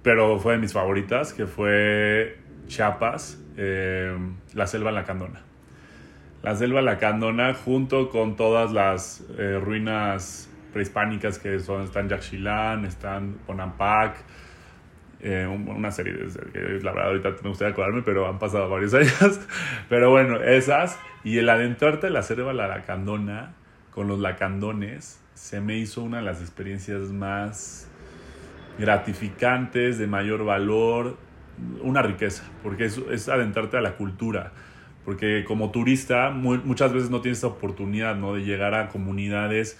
pero 0.02 0.40
fue 0.40 0.54
de 0.54 0.58
mis 0.58 0.72
favoritas, 0.72 1.32
que 1.32 1.46
fue 1.46 2.38
Chiapas, 2.66 3.40
eh, 3.56 4.18
la 4.52 4.66
selva 4.66 4.90
lacandona. 4.90 5.42
La 6.42 6.56
selva 6.56 6.82
lacandona 6.82 7.54
junto 7.54 8.10
con 8.10 8.34
todas 8.34 8.72
las 8.72 9.24
eh, 9.38 9.60
ruinas 9.62 10.50
prehispánicas 10.72 11.38
que 11.38 11.60
son, 11.60 11.82
están 11.82 12.08
Yaxchilán, 12.08 12.84
están 12.84 13.36
Bonampak, 13.46 14.16
eh, 15.24 15.46
un- 15.46 15.66
una 15.68 15.90
serie 15.90 16.12
la 16.82 16.92
verdad 16.92 17.08
ahorita 17.08 17.30
me 17.42 17.48
gustaría 17.48 17.72
acordarme, 17.72 18.02
pero 18.02 18.28
han 18.28 18.38
pasado 18.38 18.68
varios 18.68 18.94
años. 18.94 19.40
Pero 19.88 20.10
bueno, 20.10 20.40
esas. 20.40 20.98
Y 21.24 21.38
el 21.38 21.48
adentrarte 21.48 22.10
la 22.10 22.22
selva 22.22 22.52
la 22.52 22.68
lacandona 22.68 23.54
con 23.90 24.06
los 24.06 24.20
lacandones 24.20 25.20
se 25.34 25.60
me 25.60 25.76
hizo 25.78 26.02
una 26.02 26.18
de 26.18 26.24
las 26.24 26.40
experiencias 26.40 27.00
más 27.12 27.88
gratificantes, 28.78 29.98
de 29.98 30.06
mayor 30.06 30.44
valor, 30.44 31.16
una 31.82 32.02
riqueza, 32.02 32.44
porque 32.62 32.84
es, 32.86 32.98
es 33.10 33.28
adentrarte 33.28 33.76
a 33.76 33.80
la 33.80 33.96
cultura. 33.96 34.52
Porque 35.04 35.44
como 35.46 35.70
turista 35.70 36.30
mu- 36.30 36.60
muchas 36.64 36.92
veces 36.92 37.10
no 37.10 37.20
tienes 37.20 37.38
esa 37.38 37.48
oportunidad 37.48 38.16
¿no? 38.16 38.34
de 38.34 38.42
llegar 38.42 38.74
a 38.74 38.88
comunidades 38.88 39.78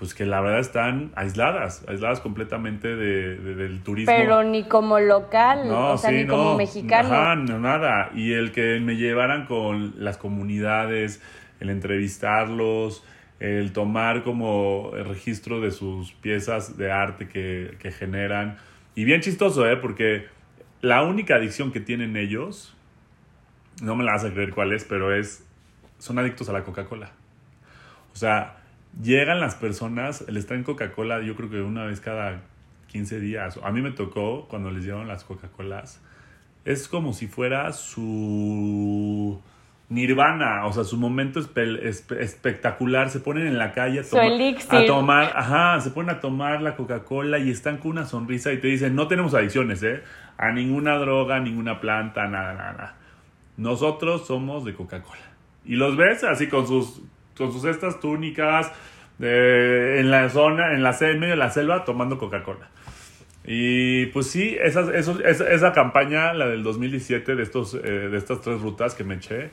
pues 0.00 0.14
que 0.14 0.24
la 0.26 0.40
verdad 0.40 0.58
están 0.60 1.12
aisladas, 1.14 1.84
aisladas 1.86 2.18
completamente 2.20 2.88
de- 2.96 3.36
de- 3.36 3.54
del 3.54 3.82
turismo. 3.82 4.12
Pero 4.16 4.42
ni 4.42 4.64
como 4.64 4.98
local, 4.98 5.68
No, 5.68 5.92
o 5.92 5.98
sea, 5.98 6.10
sí, 6.10 6.16
ni 6.16 6.26
como 6.26 6.44
no. 6.52 6.56
mexicano. 6.56 7.08
Ajá, 7.14 7.36
no, 7.36 7.60
nada. 7.60 8.10
Y 8.14 8.32
el 8.32 8.50
que 8.50 8.80
me 8.80 8.96
llevaran 8.96 9.44
con 9.46 9.94
las 10.02 10.16
comunidades, 10.16 11.22
el 11.60 11.68
entrevistarlos, 11.70 13.04
el 13.40 13.72
tomar 13.72 14.22
como 14.22 14.92
el 14.96 15.04
registro 15.04 15.60
de 15.60 15.70
sus 15.70 16.12
piezas 16.12 16.76
de 16.78 16.90
arte 16.90 17.28
que, 17.28 17.76
que 17.78 17.90
generan. 17.92 18.56
Y 18.94 19.04
bien 19.04 19.20
chistoso, 19.20 19.68
¿eh? 19.70 19.76
Porque 19.76 20.26
la 20.80 21.02
única 21.02 21.36
adicción 21.36 21.72
que 21.72 21.80
tienen 21.80 22.16
ellos, 22.16 22.74
no 23.82 23.96
me 23.96 24.04
la 24.04 24.12
vas 24.12 24.24
a 24.24 24.30
creer 24.32 24.50
cuál 24.54 24.72
es, 24.72 24.84
pero 24.84 25.14
es, 25.14 25.46
son 25.98 26.18
adictos 26.18 26.48
a 26.48 26.52
la 26.54 26.64
Coca-Cola. 26.64 27.10
O 28.12 28.16
sea, 28.16 28.56
llegan 29.02 29.40
las 29.40 29.54
personas, 29.54 30.24
les 30.28 30.46
traen 30.46 30.62
Coca-Cola, 30.64 31.20
yo 31.22 31.34
creo 31.36 31.50
que 31.50 31.60
una 31.60 31.84
vez 31.84 32.00
cada 32.00 32.40
15 32.88 33.20
días. 33.20 33.58
A 33.62 33.70
mí 33.70 33.82
me 33.82 33.90
tocó 33.92 34.46
cuando 34.48 34.70
les 34.70 34.84
llevaron 34.84 35.08
las 35.08 35.24
Coca-Colas. 35.24 36.00
Es 36.64 36.88
como 36.88 37.12
si 37.12 37.26
fuera 37.26 37.72
su 37.72 39.40
nirvana, 39.88 40.66
o 40.66 40.72
sea, 40.72 40.84
su 40.84 40.96
momento 40.96 41.40
espe- 41.40 41.82
espe- 41.82 42.20
espectacular. 42.20 43.10
Se 43.10 43.20
ponen 43.20 43.46
en 43.46 43.58
la 43.58 43.72
calle 43.72 44.00
a, 44.00 44.26
elixir. 44.26 44.74
a 44.78 44.86
tomar, 44.86 45.32
ajá, 45.34 45.80
se 45.80 45.90
ponen 45.90 46.10
a 46.16 46.20
tomar 46.20 46.62
la 46.62 46.76
Coca-Cola 46.76 47.38
y 47.38 47.50
están 47.50 47.78
con 47.78 47.92
una 47.92 48.04
sonrisa 48.06 48.52
y 48.52 48.58
te 48.58 48.68
dicen, 48.68 48.94
no 48.94 49.08
tenemos 49.08 49.34
adicciones, 49.34 49.82
¿eh? 49.82 50.02
A 50.38 50.52
ninguna 50.52 50.96
droga, 50.96 51.36
a 51.36 51.40
ninguna 51.40 51.80
planta, 51.80 52.26
nada, 52.28 52.54
nada, 52.54 52.72
nada. 52.72 52.94
Nosotros 53.56 54.26
somos 54.26 54.64
de 54.64 54.74
Coca-Cola. 54.74 55.20
Y 55.64 55.74
los 55.76 55.96
ves 55.96 56.24
así 56.24 56.46
con 56.48 56.66
sus, 56.66 57.02
con 57.40 57.52
sus 57.52 57.64
estas 57.64 57.98
túnicas 58.00 58.70
de- 59.18 59.98
en 60.00 60.10
la 60.10 60.28
zona, 60.28 60.74
en 60.74 60.82
la 60.82 60.96
en 61.00 61.18
medio 61.18 61.32
de 61.34 61.38
la 61.38 61.50
selva, 61.50 61.84
tomando 61.84 62.18
Coca-Cola. 62.18 62.68
Y 63.44 64.06
pues 64.06 64.26
sí, 64.26 64.56
esas, 64.62 64.88
esos- 64.90 65.20
esa, 65.24 65.50
esa 65.50 65.72
campaña, 65.72 66.34
la 66.34 66.46
del 66.46 66.62
2017, 66.62 67.34
de, 67.34 67.42
estos, 67.42 67.74
eh, 67.74 67.78
de 67.80 68.16
estas 68.18 68.42
tres 68.42 68.60
rutas 68.60 68.94
que 68.94 69.02
me 69.04 69.14
eché, 69.14 69.50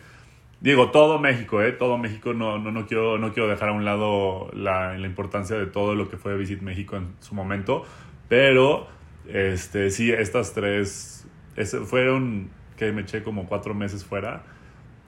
digo, 0.60 0.92
todo 0.92 1.20
México, 1.20 1.62
¿eh? 1.62 1.72
Todo 1.72 1.98
México, 1.98 2.34
no, 2.34 2.60
no, 2.60 2.72
no, 2.72 2.86
quiero, 2.86 3.18
no 3.18 3.32
quiero 3.34 3.48
dejar 3.48 3.70
a 3.70 3.72
un 3.72 3.86
lado 3.86 4.50
la, 4.54 4.98
la 4.98 5.08
importancia 5.08 5.56
de 5.58 5.68
todo 5.68 5.96
lo 5.96 6.10
que 6.10 6.18
fue 6.18 6.36
Visit 6.38 6.62
México 6.62 6.98
en 6.98 7.08
su 7.22 7.34
momento, 7.34 7.86
pero 8.28 8.88
este, 9.30 9.90
sí, 9.90 10.12
estas 10.12 10.54
tres 10.54 11.26
ese- 11.56 11.80
fueron 11.80 12.50
que 12.76 12.92
me 12.92 13.02
eché 13.02 13.24
como 13.24 13.48
cuatro 13.48 13.74
meses 13.74 14.04
fuera, 14.06 14.44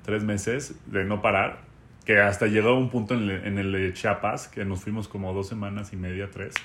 tres 0.03 0.23
meses 0.23 0.79
de 0.87 1.03
no 1.05 1.21
parar, 1.21 1.59
que 2.05 2.19
hasta 2.19 2.47
llegó 2.47 2.77
un 2.77 2.89
punto 2.89 3.13
en 3.13 3.29
el, 3.29 3.31
en 3.45 3.57
el 3.57 3.71
de 3.71 3.93
Chiapas, 3.93 4.47
que 4.47 4.65
nos 4.65 4.81
fuimos 4.83 5.07
como 5.07 5.33
dos 5.33 5.47
semanas 5.47 5.93
y 5.93 5.97
media, 5.97 6.29
tres, 6.31 6.55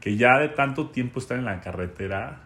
que 0.00 0.16
ya 0.16 0.38
de 0.38 0.48
tanto 0.48 0.90
tiempo 0.90 1.18
estar 1.18 1.38
en 1.38 1.44
la 1.44 1.60
carretera, 1.60 2.42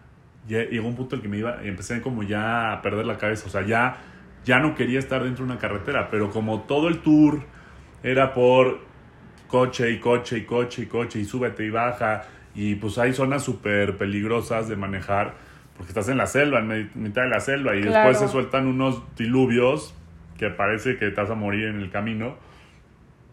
ya 0.47 0.63
llegó 0.63 0.87
un 0.87 0.95
punto 0.95 1.15
en 1.15 1.21
que 1.21 1.27
me 1.27 1.37
iba, 1.37 1.59
y 1.63 1.67
empecé 1.67 2.01
como 2.01 2.23
ya 2.23 2.73
a 2.73 2.81
perder 2.81 3.05
la 3.05 3.17
cabeza, 3.17 3.45
o 3.47 3.49
sea, 3.49 3.61
ya, 3.65 3.97
ya 4.45 4.59
no 4.59 4.73
quería 4.73 4.99
estar 4.99 5.23
dentro 5.23 5.45
de 5.45 5.51
una 5.51 5.59
carretera, 5.59 6.09
pero 6.09 6.31
como 6.31 6.61
todo 6.61 6.87
el 6.87 6.99
tour 6.99 7.43
era 8.01 8.33
por 8.33 8.79
coche 9.47 9.91
y 9.91 9.99
coche 9.99 10.37
y 10.39 10.45
coche 10.45 10.83
y 10.83 10.85
coche 10.85 11.19
y 11.19 11.25
súbete 11.25 11.65
y 11.65 11.69
baja, 11.69 12.23
y 12.55 12.75
pues 12.75 12.97
hay 12.97 13.13
zonas 13.13 13.43
súper 13.43 13.97
peligrosas 13.97 14.67
de 14.67 14.75
manejar, 14.75 15.35
porque 15.75 15.89
estás 15.91 16.09
en 16.09 16.17
la 16.17 16.25
selva, 16.25 16.59
en 16.59 16.89
mitad 16.95 17.23
de 17.23 17.29
la 17.29 17.39
selva, 17.39 17.75
y 17.75 17.81
Claro. 17.81 18.09
después 18.09 18.19
se 18.19 18.27
sueltan 18.27 18.67
unos 18.67 19.03
diluvios 19.15 19.93
que 20.39 20.49
parece 20.49 20.97
que 20.97 21.09
te 21.11 21.21
vas 21.21 21.29
a 21.29 21.35
morir 21.35 21.65
en 21.67 21.79
el 21.81 21.91
camino. 21.91 22.35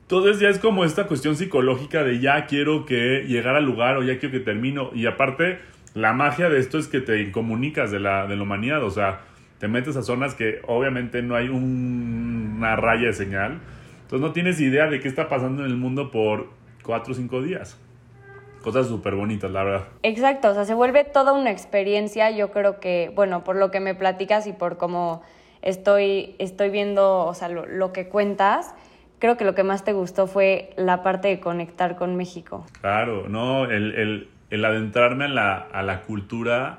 Entonces 0.03 0.39
ya 0.41 0.49
es 0.49 0.59
como 0.59 0.85
esta 0.85 1.07
cuestión 1.07 1.37
psicológica 1.37 2.05
de 2.05 2.21
ya 2.21 2.47
quiero 2.47 2.85
que 2.87 3.25
llegar 3.27 3.57
al 3.57 3.65
lugar 3.65 3.97
o 3.97 4.03
ya 4.03 4.19
quiero 4.19 4.33
que 4.39 4.41
termino. 4.45 4.91
Y 4.95 5.07
aparte, 5.07 5.59
la 5.95 6.13
magia 6.13 6.49
de 6.49 6.59
esto 6.59 6.79
es 6.79 6.87
que 6.87 7.01
te 7.01 7.21
incomunicas 7.23 7.91
de 7.91 7.99
la, 8.01 8.27
de 8.27 8.37
la 8.37 8.43
humanidad. 8.43 8.85
O 8.85 8.91
sea, 8.91 9.21
te 9.59 9.67
metes 9.69 9.97
a 9.97 10.03
zonas 10.03 10.35
que 10.35 10.61
obviamente 10.67 11.23
no 11.23 11.35
hay 11.35 11.49
un- 11.49 12.55
una 12.59 12.77
raya 12.77 13.07
de 13.07 13.13
señal. 13.15 13.59
Entonces 14.03 14.21
no 14.21 14.33
tienes 14.33 14.61
idea 14.61 14.87
de 14.87 15.01
qué 15.01 15.09
está 15.09 15.29
pasando 15.29 15.65
en 15.65 15.71
el 15.71 15.77
mundo 15.77 16.11
por 16.13 16.51
cuatro 16.85 17.13
o 17.13 17.17
cinco 17.17 17.43
días. 17.43 17.81
Cosas 18.63 18.87
súper 18.89 19.15
bonitas, 19.17 19.51
la 19.51 19.65
verdad. 19.65 19.89
Exacto, 20.05 20.51
o 20.51 20.55
sea, 20.55 20.65
se 20.65 20.75
vuelve 20.75 21.03
toda 21.05 21.33
una 21.33 21.51
experiencia. 21.51 22.31
Yo 22.31 22.51
creo 22.53 22.79
que, 22.79 23.11
bueno, 23.15 23.43
por 23.43 23.57
lo 23.57 23.71
que 23.73 23.81
me 23.81 23.95
platicas 23.97 24.47
y 24.47 24.53
por 24.53 24.77
cómo 24.77 25.23
estoy, 25.67 26.35
estoy 26.39 26.71
viendo, 26.71 27.27
o 27.27 27.35
sea, 27.35 27.49
lo, 27.49 27.67
lo 27.67 27.93
que 27.93 28.09
cuentas, 28.09 28.75
creo 29.19 29.37
que 29.37 29.45
lo 29.45 29.55
que 29.55 29.63
más 29.65 29.85
te 29.85 29.93
gustó 29.93 30.27
fue 30.27 30.71
la 30.77 31.03
parte 31.03 31.29
de 31.29 31.41
conectar 31.41 31.97
con 31.97 32.17
México. 32.17 32.65
Claro, 32.81 33.29
no, 33.29 33.65
el, 33.65 33.95
el- 33.95 34.29
el 34.49 34.65
adentrarme 34.65 35.25
a 35.25 35.29
la, 35.29 35.57
a 35.57 35.83
la 35.83 36.03
cultura 36.03 36.79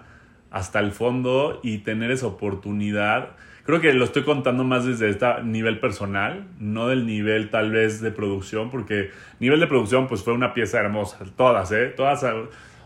hasta 0.51 0.79
el 0.79 0.93
fondo 0.93 1.59
y 1.63 1.79
tener 1.79 2.11
esa 2.11 2.27
oportunidad. 2.27 3.31
Creo 3.65 3.81
que 3.81 3.91
lo 3.93 4.05
estoy 4.05 4.23
contando 4.23 4.63
más 4.63 4.85
desde 4.85 5.09
este 5.09 5.43
nivel 5.43 5.81
personal, 5.81 6.47
no 6.59 6.87
del 6.87 7.05
nivel 7.05 7.49
tal 7.49 7.71
vez 7.71 7.99
de 7.99 8.11
producción, 8.11 8.69
porque 8.71 9.09
nivel 9.41 9.59
de 9.59 9.67
producción 9.67 10.07
pues 10.07 10.23
fue 10.23 10.31
una 10.31 10.53
pieza 10.53 10.79
hermosa, 10.79 11.17
todas, 11.35 11.73
¿eh? 11.73 11.87
Todas, 11.87 12.25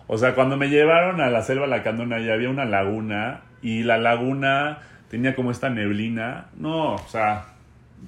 o 0.07 0.17
sea, 0.17 0.33
cuando 0.33 0.57
me 0.57 0.69
llevaron 0.69 1.21
a 1.21 1.29
la 1.29 1.43
selva 1.43 1.67
lacandona 1.67 2.17
ya 2.19 2.33
había 2.33 2.49
una 2.49 2.65
laguna 2.65 3.41
y 3.61 3.83
la 3.83 3.99
laguna 3.99 4.79
tenía 5.11 5.35
como 5.35 5.51
esta 5.51 5.69
neblina, 5.69 6.47
no, 6.57 6.95
o 6.95 7.07
sea, 7.09 7.45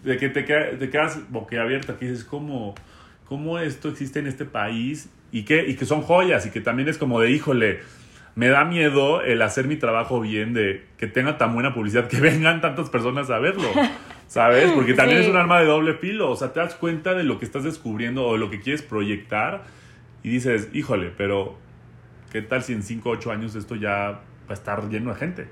de 0.03 0.17
que 0.17 0.29
te, 0.29 0.41
te 0.43 0.89
quedas 0.89 1.19
boquiabierta, 1.29 1.97
que 1.99 2.07
dices, 2.09 2.23
¿cómo, 2.23 2.73
¿cómo 3.25 3.59
esto 3.59 3.89
existe 3.89 4.19
en 4.19 4.27
este 4.27 4.45
país? 4.45 5.09
Y 5.31 5.43
que, 5.43 5.67
y 5.67 5.75
que 5.75 5.85
son 5.85 6.01
joyas, 6.01 6.45
y 6.45 6.49
que 6.49 6.61
también 6.61 6.87
es 6.87 6.97
como 6.97 7.19
de, 7.19 7.29
híjole, 7.31 7.81
me 8.35 8.47
da 8.47 8.63
miedo 8.63 9.21
el 9.21 9.41
hacer 9.41 9.67
mi 9.67 9.75
trabajo 9.75 10.21
bien, 10.21 10.53
de 10.53 10.85
que 10.97 11.05
tenga 11.07 11.37
tan 11.37 11.53
buena 11.53 11.73
publicidad, 11.73 12.07
que 12.07 12.17
vengan 12.21 12.61
tantas 12.61 12.89
personas 12.89 13.29
a 13.29 13.37
verlo, 13.39 13.67
¿sabes? 14.27 14.71
Porque 14.75 14.93
también 14.93 15.19
Sí. 15.19 15.25
es 15.25 15.29
un 15.29 15.37
arma 15.37 15.59
de 15.59 15.65
doble 15.65 15.95
filo, 15.95 16.31
o 16.31 16.35
sea, 16.37 16.53
te 16.53 16.61
das 16.61 16.73
cuenta 16.73 17.13
de 17.13 17.23
lo 17.23 17.37
que 17.37 17.43
estás 17.45 17.65
descubriendo 17.65 18.25
o 18.25 18.33
de 18.33 18.39
lo 18.39 18.49
que 18.49 18.61
quieres 18.61 18.81
proyectar, 18.81 19.63
y 20.23 20.29
dices, 20.29 20.69
híjole, 20.73 21.11
pero 21.17 21.57
¿qué 22.31 22.41
tal 22.41 22.63
si 22.63 22.71
en 22.71 22.81
5 22.81 23.09
o 23.09 23.11
8 23.11 23.31
años 23.31 23.55
esto 23.55 23.75
ya 23.75 23.91
va 23.91 24.21
a 24.49 24.53
estar 24.53 24.87
lleno 24.89 25.13
de 25.13 25.19
gente? 25.19 25.47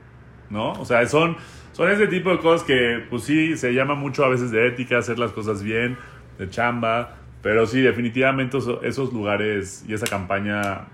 ¿No? 0.51 0.73
O 0.73 0.85
sea, 0.85 1.05
son, 1.07 1.37
son 1.71 1.89
ese 1.89 2.07
tipo 2.07 2.29
de 2.29 2.37
cosas 2.39 2.65
que, 2.65 3.03
pues 3.09 3.23
sí, 3.23 3.57
se 3.57 3.73
llama 3.73 3.95
mucho 3.95 4.23
a 4.25 4.29
veces 4.29 4.51
de 4.51 4.67
ética, 4.67 4.97
hacer 4.97 5.17
las 5.17 5.31
cosas 5.31 5.63
bien, 5.63 5.97
de 6.37 6.49
chamba, 6.49 7.15
Pero 7.41 7.65
sí, 7.65 7.81
definitivamente 7.81 8.57
esos, 8.83 9.13
lugares 9.13 9.83
y 9.87 9.93
esa 9.93 10.05
campaña 10.05 10.87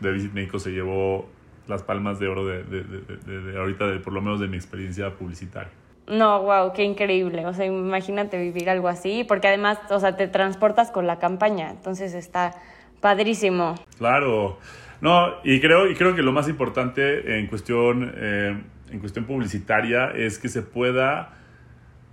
de 0.00 0.12
Visit 0.12 0.32
México 0.32 0.58
se 0.58 0.70
llevó 0.70 1.26
las 1.68 1.82
palmas 1.82 2.18
de 2.18 2.28
oro 2.28 2.44
de, 2.46 2.62
de, 2.64 3.58
ahorita, 3.58 3.86
de, 3.86 3.98
por 4.00 4.12
lo 4.12 4.20
menos 4.20 4.40
de 4.40 4.48
mi 4.48 4.56
experiencia 4.56 5.10
publicitaria. 5.10 5.72
No, 6.06 6.42
wow, 6.42 6.72
qué 6.72 6.84
increíble. 6.84 7.46
O 7.46 7.54
sea, 7.54 7.66
imagínate 7.66 8.38
vivir 8.38 8.70
algo 8.70 8.88
así, 8.88 9.24
porque 9.24 9.48
además, 9.48 9.78
o 9.90 9.98
sea, 9.98 10.16
te 10.16 10.28
transportas 10.28 10.90
con 10.90 11.06
la 11.06 11.18
campaña, 11.18 11.70
entonces 11.70 12.14
está 12.14 12.54
padrísimo. 13.00 13.74
Claro. 13.98 14.58
No, 15.00 15.34
y 15.44 15.60
creo, 15.60 15.90
y 15.90 15.94
creo 15.94 16.14
que 16.14 16.22
lo 16.22 16.32
más 16.32 16.48
importante 16.48 17.38
en 17.38 17.46
cuestión, 17.46 18.12
eh, 18.16 18.58
en 18.90 18.98
cuestión 18.98 19.24
publicitaria 19.24 20.10
es 20.10 20.38
que 20.38 20.48
se 20.48 20.62
pueda 20.62 21.34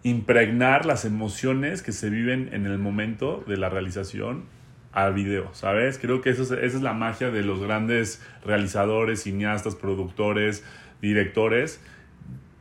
impregnar 0.04 0.86
las 0.86 1.06
emociones 1.06 1.82
que 1.82 1.94
se 1.94 2.10
viven 2.10 2.50
en 2.52 2.66
el 2.66 2.78
momento 2.78 3.44
de 3.48 3.58
la 3.58 3.70
realización 3.70 4.46
al 4.92 5.14
video, 5.14 5.54
¿sabes? 5.54 5.98
Creo 5.98 6.22
que 6.22 6.30
eso 6.30 6.44
esa 6.44 6.58
es 6.64 6.82
la 6.82 6.94
magia 6.94 7.32
de 7.32 7.42
los 7.42 7.62
grandes 7.62 8.22
realizadores, 8.46 9.24
cineastas, 9.24 9.76
productores, 9.76 10.64
directores, 11.02 11.82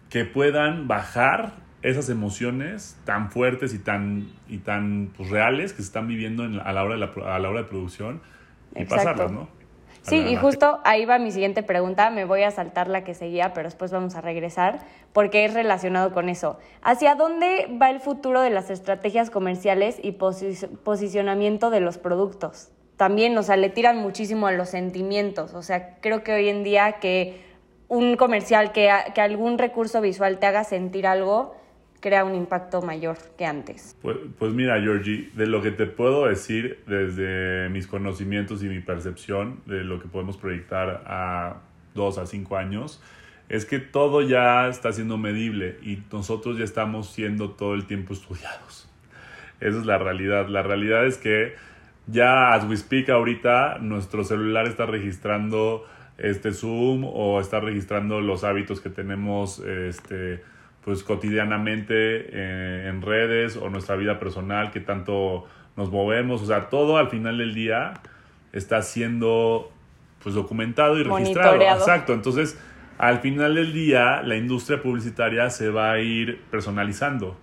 que 0.09 0.25
puedan 0.25 0.89
bajar 0.89 1.55
esas 1.83 2.09
emociones 2.09 2.99
tan 3.05 3.31
fuertes 3.31 3.75
y 3.75 3.79
tan, 3.79 4.29
y 4.49 4.59
tan 4.59 5.11
pues, 5.17 5.31
reales 5.31 5.73
que 5.73 5.79
se 5.79 5.89
están 5.89 6.07
viviendo 6.07 6.45
a, 6.45 6.73
la 6.73 6.85
hora 6.85 6.95
de 6.95 7.01
la, 7.01 7.35
a 7.35 7.39
la 7.39 7.51
hora 7.51 7.63
de 7.63 7.69
producción 7.69 8.23
y 8.75 8.85
pasarlas, 8.85 9.33
¿no? 9.33 9.49
Sí, 10.03 10.17
y 10.17 10.35
justo 10.35 10.81
ahí 10.85 11.05
va 11.05 11.19
mi 11.19 11.31
siguiente 11.31 11.63
pregunta. 11.63 12.11
Me 12.11 12.25
voy 12.25 12.43
a 12.43 12.51
saltar 12.51 12.89
la 12.89 13.05
que 13.05 13.15
seguía, 13.15 13.53
pero 13.55 13.69
después 13.69 13.93
vamos 13.93 14.17
a 14.17 14.21
regresar, 14.21 14.81
porque 15.13 15.45
es 15.45 15.55
relacionado 15.55 16.13
con 16.13 16.29
eso. 16.29 16.59
¿Hacia 16.83 17.15
dónde 17.15 17.69
va 17.81 17.89
el 17.89 18.01
futuro 18.01 18.41
de 18.41 18.51
las 18.51 18.69
estrategias 18.69 19.31
comerciales 19.31 19.99
y 20.03 20.13
posicionamiento 20.13 21.71
de 21.71 21.81
los 21.81 21.99
productos? 21.99 22.73
También, 22.97 23.37
o 23.39 23.43
sea, 23.43 23.57
le 23.57 23.71
tiran 23.71 23.99
muchísimo 23.99 24.49
a 24.49 24.53
los 24.53 24.71
sentimientos. 24.71 25.55
O 25.55 25.63
sea, 25.63 25.97
creo 26.01 26.25
que 26.25 26.33
hoy 26.33 26.49
en 26.49 26.65
día 26.65 26.95
que 27.01 27.41
un 27.89 28.17
comercial, 28.17 28.73
que, 28.73 28.91
que 29.15 29.21
algún 29.21 29.57
recurso 29.59 30.01
visual 30.01 30.39
te 30.39 30.47
haga 30.47 30.65
sentir 30.65 31.07
algo, 31.07 31.55
crea 32.03 32.25
un 32.25 32.35
impacto 32.35 32.83
mayor 32.83 33.17
que 33.39 33.47
antes. 33.47 33.97
Pues, 34.03 34.19
pues, 34.39 34.53
mira, 34.53 34.79
Georgie, 34.83 35.31
de 35.35 35.47
lo 35.47 35.63
que 35.63 35.71
te 35.71 35.87
puedo 35.87 36.27
decir 36.27 36.81
desde 36.87 37.71
mis 37.71 37.87
conocimientos 37.87 38.63
y 38.63 38.69
mi 38.69 38.81
percepción 38.81 39.61
de 39.65 39.85
lo 39.85 40.03
que 40.03 40.09
podemos 40.09 40.37
proyectar 40.37 41.05
a 41.07 41.63
dos 41.95 42.19
a 42.19 42.27
cinco 42.27 42.57
años, 42.57 43.01
es 43.49 43.65
que 43.65 43.79
todo 43.79 44.21
ya 44.21 44.69
está 44.69 44.93
siendo 44.93 45.17
medible 45.17 45.79
y 45.83 46.03
nosotros 46.13 46.59
ya 46.59 46.65
estamos 46.65 47.11
siendo 47.11 47.51
todo 47.51 47.75
el 47.75 47.87
tiempo 47.87 48.13
estudiados. 48.13 48.91
Esa 49.61 49.79
es 49.79 49.87
la 49.87 49.99
realidad. 49.99 50.49
La 50.49 50.63
realidad 50.63 51.07
es 51.07 51.19
que 51.19 51.55
ya, 52.09 52.53
as 52.53 52.65
we 52.69 52.77
speak, 52.77 53.11
ahorita 53.11 53.79
nuestro 53.79 54.25
celular 54.25 54.67
está 54.67 54.87
registrando 54.87 55.87
este 56.19 56.53
Zoom 56.53 57.05
o 57.05 57.41
está 57.41 57.61
registrando 57.61 58.21
los 58.21 58.43
hábitos 58.43 58.81
que 58.81 58.91
tenemos 58.91 59.61
este, 59.61 60.43
pues 60.85 61.05
cotidianamente 61.05 61.95
eh, 61.97 62.89
en 62.89 63.03
redes 63.03 63.57
o 63.57 63.71
nuestra 63.71 63.97
vida 63.97 64.19
personal, 64.19 64.71
que 64.71 64.81
tanto 64.81 65.47
nos 65.77 65.91
movemos, 65.91 66.43
o 66.43 66.47
sea, 66.47 66.69
todo 66.69 66.99
al 66.99 67.09
final 67.09 67.39
del 67.39 67.55
día 67.55 67.95
está 68.53 68.83
siendo 68.83 69.71
pues 70.23 70.35
documentado 70.35 70.99
y 70.99 71.05
registrado. 71.05 71.61
Exacto, 71.61 72.13
entonces 72.13 72.59
al 72.99 73.21
final 73.21 73.55
del 73.55 73.73
día 73.73 74.23
la 74.23 74.37
industria 74.37 74.83
publicitaria 74.83 75.51
se 75.51 75.71
va 75.71 75.93
a 75.93 76.01
ir 76.01 76.41
personalizando. 76.51 77.37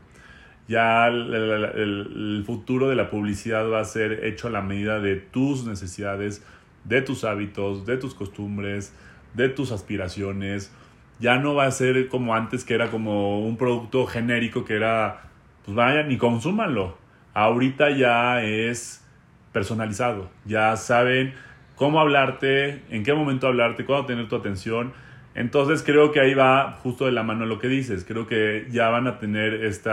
Ya 0.67 1.07
el, 1.07 1.33
el 1.33 2.43
futuro 2.45 2.89
de 2.89 2.95
la 2.95 3.09
publicidad 3.09 3.69
va 3.69 3.79
a 3.79 3.85
ser 3.85 4.25
hecho 4.25 4.47
a 4.47 4.51
la 4.51 4.61
medida 4.61 4.99
de 4.99 5.15
tus 5.15 5.65
necesidades, 5.65 6.45
de 6.83 7.01
tus 7.01 7.23
hábitos, 7.23 7.87
de 7.87 7.97
tus 7.97 8.13
costumbres, 8.13 8.93
de 9.33 9.49
tus 9.49 9.71
aspiraciones 9.71 10.71
ya 11.19 11.37
no 11.37 11.55
va 11.55 11.65
a 11.65 11.71
ser 11.71 12.07
como 12.07 12.33
antes 12.33 12.63
que 12.63 12.73
era 12.73 12.89
como 12.89 13.39
un 13.41 13.57
producto 13.57 14.05
genérico 14.07 14.65
que 14.65 14.75
era, 14.75 15.21
pues 15.65 15.75
vayan 15.75 16.11
y 16.11 16.17
consúmanlo. 16.17 16.97
Ahorita 17.33 17.91
ya 17.91 18.41
es 18.41 19.05
personalizado, 19.51 20.29
ya 20.45 20.75
saben 20.77 21.33
cómo 21.75 21.99
hablarte, 21.99 22.83
en 22.89 23.03
qué 23.03 23.13
momento 23.13 23.47
hablarte, 23.47 23.85
cuándo 23.85 24.05
tener 24.05 24.27
tu 24.27 24.35
atención. 24.35 24.93
Entonces 25.35 25.83
creo 25.83 26.11
que 26.11 26.19
ahí 26.19 26.33
va 26.33 26.73
justo 26.83 27.05
de 27.05 27.11
la 27.11 27.23
mano 27.23 27.45
lo 27.45 27.59
que 27.59 27.67
dices. 27.67 28.03
Creo 28.05 28.27
que 28.27 28.67
ya 28.71 28.89
van 28.89 29.07
a 29.07 29.19
tener 29.19 29.53
este 29.65 29.89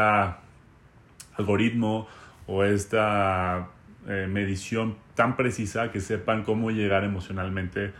algoritmo 1.36 2.08
o 2.46 2.64
esta 2.64 3.68
eh, 4.08 4.26
medición 4.28 4.96
tan 5.14 5.36
precisa 5.36 5.90
que 5.90 6.00
sepan 6.00 6.42
cómo 6.42 6.70
llegar 6.70 7.04
emocionalmente 7.04 7.92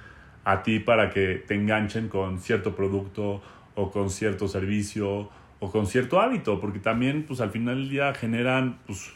a 0.46 0.62
ti 0.62 0.78
para 0.78 1.10
que 1.10 1.42
te 1.44 1.56
enganchen 1.56 2.08
con 2.08 2.38
cierto 2.38 2.76
producto 2.76 3.42
o 3.74 3.90
con 3.90 4.10
cierto 4.10 4.46
servicio 4.46 5.28
o 5.58 5.70
con 5.72 5.88
cierto 5.88 6.20
hábito, 6.20 6.60
porque 6.60 6.78
también 6.78 7.24
pues 7.24 7.40
al 7.40 7.50
final 7.50 7.80
del 7.80 7.90
día 7.90 8.14
generan, 8.14 8.78
pues 8.86 9.12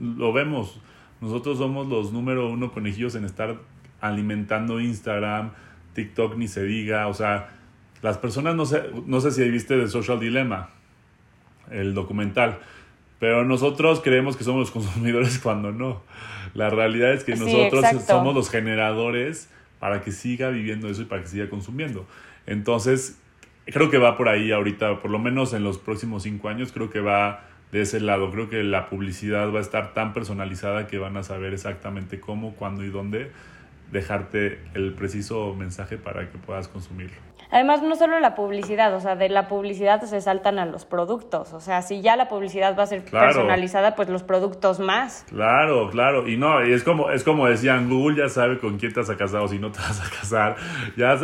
lo 0.00 0.32
vemos, 0.32 0.80
nosotros 1.20 1.58
somos 1.58 1.86
los 1.86 2.12
número 2.12 2.50
uno 2.50 2.72
conejillos 2.72 3.14
en 3.14 3.24
estar 3.24 3.56
alimentando 4.00 4.80
Instagram, 4.80 5.52
TikTok 5.92 6.36
ni 6.36 6.48
se 6.48 6.64
diga, 6.64 7.06
o 7.06 7.14
sea, 7.14 7.50
las 8.02 8.18
personas 8.18 8.56
no 8.56 8.66
sé, 8.66 8.82
no 9.06 9.20
sé 9.20 9.30
si 9.30 9.48
viste 9.48 9.78
The 9.78 9.86
Social 9.86 10.18
Dilemma, 10.18 10.70
el 11.70 11.94
documental, 11.94 12.58
pero 13.20 13.44
nosotros 13.44 14.00
creemos 14.00 14.36
que 14.36 14.42
somos 14.42 14.58
los 14.58 14.70
consumidores 14.72 15.38
cuando 15.42 15.70
no. 15.70 16.02
La 16.52 16.68
realidad 16.68 17.12
es 17.12 17.22
que 17.22 17.36
nosotros 17.36 17.84
somos 18.04 18.34
los 18.34 18.50
generadores 18.50 19.50
para 19.84 20.00
que 20.00 20.12
siga 20.12 20.48
viviendo 20.48 20.88
eso 20.88 21.02
y 21.02 21.04
para 21.04 21.20
que 21.20 21.28
siga 21.28 21.50
consumiendo. 21.50 22.06
Entonces, 22.46 23.20
creo 23.66 23.90
que 23.90 23.98
va 23.98 24.16
por 24.16 24.30
ahí 24.30 24.50
ahorita, 24.50 25.02
por 25.02 25.10
lo 25.10 25.18
menos 25.18 25.52
en 25.52 25.62
los 25.62 25.76
próximos 25.76 26.22
cinco 26.22 26.48
años, 26.48 26.72
creo 26.72 26.88
que 26.88 27.00
va 27.00 27.44
de 27.70 27.82
ese 27.82 28.00
lado. 28.00 28.30
Creo 28.30 28.48
que 28.48 28.64
la 28.64 28.88
publicidad 28.88 29.52
va 29.52 29.58
a 29.58 29.60
estar 29.60 29.92
tan 29.92 30.14
personalizada 30.14 30.86
que 30.86 30.96
van 30.96 31.18
a 31.18 31.22
saber 31.22 31.52
exactamente 31.52 32.18
cómo, 32.18 32.54
cuándo 32.54 32.82
y 32.82 32.88
dónde 32.88 33.30
dejarte 33.92 34.58
el 34.72 34.94
preciso 34.94 35.54
mensaje 35.54 35.98
para 35.98 36.30
que 36.30 36.38
puedas 36.38 36.66
consumirlo. 36.66 37.33
Además, 37.54 37.84
no 37.84 37.94
solo 37.94 38.18
la 38.18 38.34
publicidad, 38.34 38.92
o 38.96 39.00
sea, 39.00 39.14
de 39.14 39.28
la 39.28 39.46
publicidad 39.46 40.02
se 40.02 40.20
saltan 40.20 40.58
a 40.58 40.66
los 40.66 40.84
productos. 40.84 41.52
O 41.52 41.60
sea, 41.60 41.82
si 41.82 42.02
ya 42.02 42.16
la 42.16 42.28
publicidad 42.28 42.76
va 42.76 42.82
a 42.82 42.86
ser 42.88 43.04
personalizada, 43.04 43.94
pues 43.94 44.08
los 44.08 44.24
productos 44.24 44.80
más. 44.80 45.24
Claro, 45.28 45.88
claro. 45.88 46.28
Y 46.28 46.36
no, 46.36 46.66
y 46.66 46.72
es 46.72 46.82
como, 46.82 47.12
es 47.12 47.22
como 47.22 47.46
decían, 47.46 47.88
Google 47.88 48.16
ya 48.16 48.28
sabe 48.28 48.58
con 48.58 48.76
quién 48.78 48.92
te 48.92 48.98
vas 48.98 49.10
a 49.10 49.16
casar 49.16 49.40
o 49.40 49.46
si 49.46 49.60
no 49.60 49.70
te 49.70 49.78
vas 49.78 50.00
a 50.00 50.10
casar. 50.10 50.56
Ya, 50.96 51.16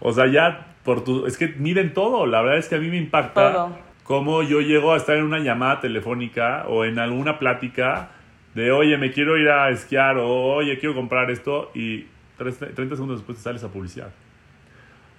o 0.00 0.12
sea, 0.12 0.26
ya 0.26 0.74
por 0.84 1.04
tu. 1.04 1.24
Es 1.24 1.38
que 1.38 1.54
miren 1.56 1.94
todo. 1.94 2.26
La 2.26 2.42
verdad 2.42 2.58
es 2.58 2.68
que 2.68 2.74
a 2.74 2.78
mí 2.80 2.90
me 2.90 2.98
impacta 2.98 3.52
todo. 3.54 3.70
cómo 4.04 4.42
yo 4.42 4.60
llego 4.60 4.92
a 4.92 4.98
estar 4.98 5.16
en 5.16 5.24
una 5.24 5.38
llamada 5.38 5.80
telefónica 5.80 6.66
o 6.68 6.84
en 6.84 6.98
alguna 6.98 7.38
plática 7.38 8.10
de, 8.54 8.72
oye, 8.72 8.98
me 8.98 9.10
quiero 9.10 9.38
ir 9.38 9.48
a 9.48 9.70
esquiar 9.70 10.18
o 10.18 10.28
oye, 10.28 10.78
quiero 10.78 10.94
comprar 10.94 11.30
esto 11.30 11.70
y 11.74 12.08
30 12.36 12.76
segundos 12.76 13.20
después 13.20 13.38
te 13.38 13.44
sale 13.44 13.56
esa 13.56 13.68
publicidad. 13.68 14.10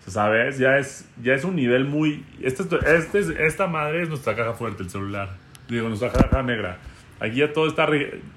¿Sabes? 0.09 0.57
Ya 0.57 0.77
es, 0.77 1.07
ya 1.21 1.33
es 1.33 1.43
un 1.43 1.55
nivel 1.55 1.85
muy... 1.85 2.25
Este, 2.41 2.63
este, 2.95 3.45
esta 3.45 3.67
madre 3.67 4.03
es 4.03 4.09
nuestra 4.09 4.35
caja 4.35 4.53
fuerte, 4.53 4.83
el 4.83 4.89
celular. 4.89 5.37
Digo, 5.67 5.87
nuestra 5.87 6.11
caja 6.11 6.43
negra. 6.43 6.79
Aquí 7.19 7.37
ya 7.37 7.53
todo 7.53 7.67
está... 7.67 7.87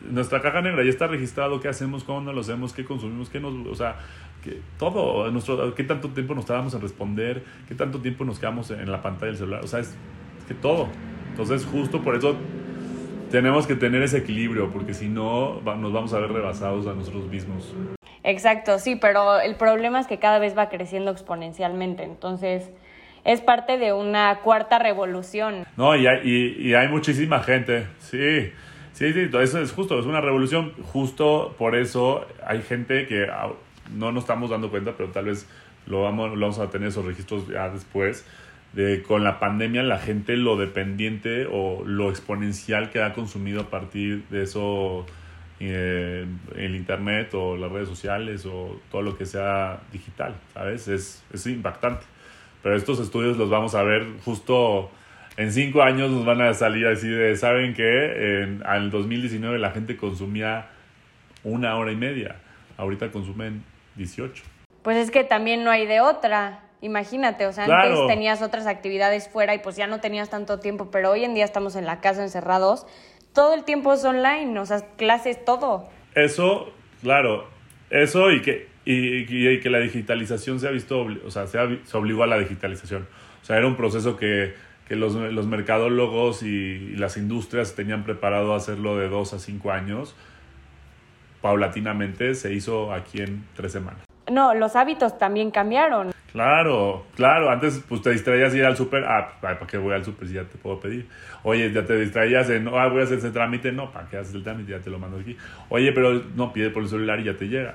Nuestra 0.03 0.41
caja 0.41 0.61
negra 0.61 0.83
ya 0.85 0.91
está 0.91 1.07
registrado 1.07 1.61
qué 1.61 1.69
hacemos, 1.69 2.05
cómo 2.05 2.33
lo 2.33 2.41
hacemos, 2.41 2.73
qué 2.73 2.85
consumimos, 2.85 3.31
qué 3.31 3.41
nos... 3.41 3.55
O 3.67 3.75
sea, 3.75 3.97
que 4.43 4.61
todo, 4.79 5.31
nuestro, 5.31 5.75
qué 5.75 5.85
tanto 5.85 6.09
tiempo 6.11 6.35
nos 6.35 6.47
tardamos 6.47 6.75
en 6.75 6.81
responder, 6.81 7.45
qué 7.69 7.75
tanto 7.75 8.01
tiempo 8.01 8.25
nos 8.25 8.39
quedamos 8.39 8.71
en 8.71 8.91
la 8.91 9.01
pantalla 9.01 9.27
del 9.27 9.37
celular. 9.37 9.65
O 9.65 9.69
sea, 9.69 9.81
es, 9.81 9.95
que 10.47 10.55
todo. 10.55 10.89
Entonces, 11.31 11.65
justo 11.65 12.03
por 12.03 12.17
eso 12.17 12.37
tenemos 13.31 13.67
que 13.67 13.75
tener 13.75 14.03
ese 14.03 14.19
equilibrio, 14.19 14.71
porque 14.71 14.95
si 14.95 15.09
no, 15.09 15.61
nos 15.63 15.93
vamos 15.93 16.13
a 16.13 16.19
ver 16.19 16.33
rebasados 16.33 16.87
a 16.87 16.95
nosotros 16.95 17.27
mismos. 17.29 17.73
Exacto, 18.25 18.79
sí, 18.79 18.97
pero 18.97 19.41
el 19.41 19.57
problema 19.57 20.01
es 20.01 20.07
que 20.07 20.19
cada 20.19 20.39
vez 20.39 20.57
va 20.57 20.69
creciendo 20.69 21.11
exponencialmente, 21.11 22.05
entonces 22.05 22.71
es 23.25 23.41
parte 23.41 23.79
de 23.79 23.93
una 23.93 24.41
cuarta 24.41 24.79
revolución. 24.79 25.65
No, 25.77 25.97
y 25.97 26.07
hay, 26.07 26.21
y, 26.25 26.75
hay 26.75 26.89
muchísima 26.89 27.41
gente, 27.41 27.87
sí, 27.99 28.53
sí, 28.93 29.13
sí, 29.13 29.31
eso 29.41 29.61
es 29.61 29.73
justo, 29.73 29.99
es 29.99 30.07
una 30.07 30.21
revolución, 30.21 30.73
justo 30.93 31.55
por 31.59 31.75
eso 31.75 32.27
hay 32.47 32.63
gente 32.63 33.07
que 33.07 33.27
no 33.93 34.13
nos 34.13 34.25
estamos 34.25 34.51
dando 34.51 34.71
cuenta, 34.71 34.93
pero 34.97 35.11
tal 35.11 35.27
vez 35.27 35.49
lo 35.87 36.03
vamos, 36.03 36.31
lo 36.33 36.41
vamos 36.41 36.59
a 36.61 36.71
tener 36.71 36.89
esos 36.89 37.05
registros 37.05 37.49
ya 37.49 37.71
después, 37.71 38.25
de 38.73 39.03
con 39.03 39.23
la 39.25 39.39
pandemia 39.39 39.83
la 39.83 39.99
gente 39.99 40.37
lo 40.37 40.57
dependiente 40.57 41.47
o 41.51 41.83
lo 41.85 42.09
exponencial 42.09 42.91
que 42.91 43.03
ha 43.03 43.13
consumido 43.13 43.63
a 43.63 43.65
partir 43.71 44.25
de 44.31 44.45
eso 44.45 45.05
eh, 45.63 46.27
el 46.57 46.75
internet 46.75 47.33
o 47.35 47.57
las 47.57 47.71
redes 47.71 47.89
sociales 47.89 48.45
o 48.47 48.81
todo 48.91 49.03
lo 49.03 49.17
que 49.17 49.27
sea 49.27 49.81
digital, 49.93 50.35
¿sabes? 50.55 50.89
Es, 50.89 51.25
es 51.33 51.47
impactante. 51.47 52.05
Pero 52.63 52.77
estos 52.77 53.01
estudios 53.01 53.37
los 53.37 53.51
vamos 53.51 53.75
a 53.75 53.83
ver 53.83 54.07
justo 54.25 54.91
en 55.37 55.51
cinco 55.51 55.83
años 55.83 56.11
nos 56.11 56.25
van 56.25 56.43
a 56.43 56.53
salir 56.53 56.87
así 56.87 57.09
de, 57.09 57.35
¿saben 57.37 57.75
que 57.75 58.43
En 58.43 58.63
el 58.67 58.91
2019 58.91 59.59
la 59.59 59.71
gente 59.71 59.97
consumía 59.97 60.67
una 61.43 61.77
hora 61.77 61.93
y 61.93 61.97
media. 61.97 62.37
Ahorita 62.77 63.11
consumen 63.11 63.65
18. 63.97 64.43
Pues 64.83 64.97
es 64.97 65.11
que 65.11 65.25
también 65.25 65.65
no 65.65 65.71
hay 65.71 65.87
de 65.87 66.01
otra. 66.01 66.61
Imagínate, 66.81 67.47
o 67.47 67.53
sea, 67.53 67.65
antes 67.65 68.07
tenías 68.09 68.43
otras 68.43 68.67
actividades 68.67 69.29
fuera 69.29 69.55
y 69.55 69.59
pues 69.59 69.77
ya 69.77 69.87
no 69.87 70.01
tenías 70.01 70.29
tanto 70.31 70.59
tiempo, 70.59 70.91
pero 70.91 71.13
hoy 71.13 71.25
en 71.25 71.33
día 71.33 71.45
estamos 71.45 71.77
en 71.77 71.87
la 71.87 72.01
casa 72.01 72.23
encerrados. 72.23 72.87
Todo 73.33 73.55
el 73.55 73.65
tiempo 73.65 73.93
es 73.93 74.05
online, 74.05 74.59
o 74.59 74.67
sea, 74.67 74.81
clases, 74.97 75.45
todo. 75.45 75.89
Eso, 76.15 76.73
claro, 77.01 77.47
eso 77.91 78.31
y 78.31 78.43
que, 78.43 78.69
y, 78.85 79.61
que 79.61 79.71
la 79.71 79.79
digitalización 79.79 80.61
se 80.61 80.69
ha 80.69 80.71
visto, 80.71 81.07
o 81.25 81.31
sea, 81.31 81.47
se, 81.47 81.59
se, 81.85 81.97
obligó 81.97 82.25
a 82.25 82.27
la 82.27 82.39
digitalización. 82.39 83.07
O 83.43 83.45
sea, 83.45 83.57
era 83.57 83.67
un 83.67 83.77
proceso 83.77 84.17
que, 84.17 84.55
que 84.87 84.97
los, 84.97 85.15
los, 85.15 85.47
mercadólogos 85.47 86.43
y, 86.43 86.47
y, 86.47 86.97
las 86.97 87.17
industrias 87.17 87.75
tenían 87.75 88.05
preparado 88.05 88.55
hacerlo 88.55 88.99
de 88.99 89.09
dos 89.09 89.33
a 89.33 89.39
cinco 89.39 89.73
años. 89.73 90.15
Paulatinamente 91.41 92.35
se 92.35 92.53
hizo 92.53 92.93
aquí 92.93 93.23
en 93.23 93.47
tres 93.57 93.73
semanas. 93.73 94.03
No, 94.31 94.55
los 94.55 94.77
hábitos 94.77 95.19
también 95.19 95.51
cambiaron. 95.51 96.13
Claro, 96.33 97.05
claro. 97.15 97.51
Antes 97.51 97.85
pues 97.87 98.01
te 98.01 98.11
distraías 98.11 98.55
ir 98.55 98.65
al 98.65 98.77
súper. 98.77 99.05
Ah, 99.05 99.35
¿para 99.41 99.59
qué 99.59 99.77
voy 99.77 99.95
al 99.95 100.05
súper 100.05 100.29
si 100.29 100.35
ya 100.35 100.45
te 100.45 100.57
puedo 100.57 100.81
pedir? 100.81 101.07
Oye, 101.43 101.71
ya 101.73 101.85
te 101.85 101.99
distraías 101.99 102.49
en, 102.49 102.69
ah, 102.69 102.89
voy 102.89 103.03
a 103.03 103.05
hacer 103.05 103.19
ese 103.19 103.31
trámite. 103.31 103.71
No, 103.71 103.93
¿para 103.93 104.09
qué 104.09 104.17
haces 104.17 104.35
el 104.35 104.43
trámite? 104.43 104.73
Ya 104.73 104.81
te 104.81 104.89
lo 104.89 104.99
mando 104.99 105.19
aquí. 105.19 105.37
Oye, 105.69 105.93
pero 105.93 106.23
no, 106.35 106.53
pide 106.53 106.71
por 106.71 106.83
el 106.83 106.89
celular 106.89 107.21
y 107.21 107.25
ya 107.25 107.37
te 107.37 107.49
llega. 107.49 107.75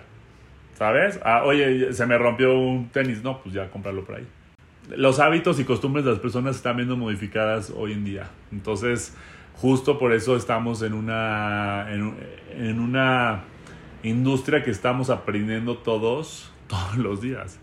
¿Sabes? 0.74 1.20
Ah, 1.24 1.44
oye, 1.46 1.94
se 1.94 2.06
me 2.08 2.18
rompió 2.18 2.58
un 2.58 2.90
tenis. 2.90 3.24
No, 3.24 3.42
pues 3.42 3.54
ya 3.54 3.70
cómpralo 3.70 4.04
por 4.04 4.16
ahí. 4.16 4.28
Los 4.96 5.20
hábitos 5.20 5.60
y 5.60 5.64
costumbres 5.64 6.06
de 6.06 6.12
las 6.12 6.20
personas 6.20 6.56
están 6.56 6.78
viendo 6.78 6.98
modificadas 6.98 7.72
hoy 7.76 7.94
en 7.94 8.06
día. 8.06 8.30
Entonces, 8.52 9.16
justo 9.54 10.00
por 10.00 10.14
eso 10.14 10.36
estamos 10.36 10.82
en 10.82 10.94
una, 10.94 11.92
en, 11.92 12.16
en 12.58 12.80
una 12.80 13.44
industria 14.02 14.64
que 14.64 14.72
estamos 14.72 15.12
aprendiendo 15.12 15.78
todos, 15.78 16.52
todos 16.68 16.98
los 16.98 17.22
días. 17.22 17.60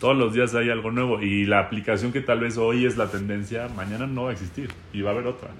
Todos 0.00 0.16
los 0.16 0.32
días 0.32 0.54
hay 0.54 0.70
algo 0.70 0.90
nuevo 0.90 1.20
y 1.20 1.44
la 1.44 1.58
aplicación 1.60 2.10
que 2.10 2.22
tal 2.22 2.40
vez 2.40 2.56
hoy 2.56 2.86
es 2.86 2.96
la 2.96 3.08
tendencia, 3.08 3.68
mañana 3.68 4.06
no 4.06 4.24
va 4.24 4.30
a 4.30 4.32
existir 4.32 4.70
y 4.94 5.02
va 5.02 5.10
a 5.10 5.12
haber 5.12 5.26
otra. 5.26 5.50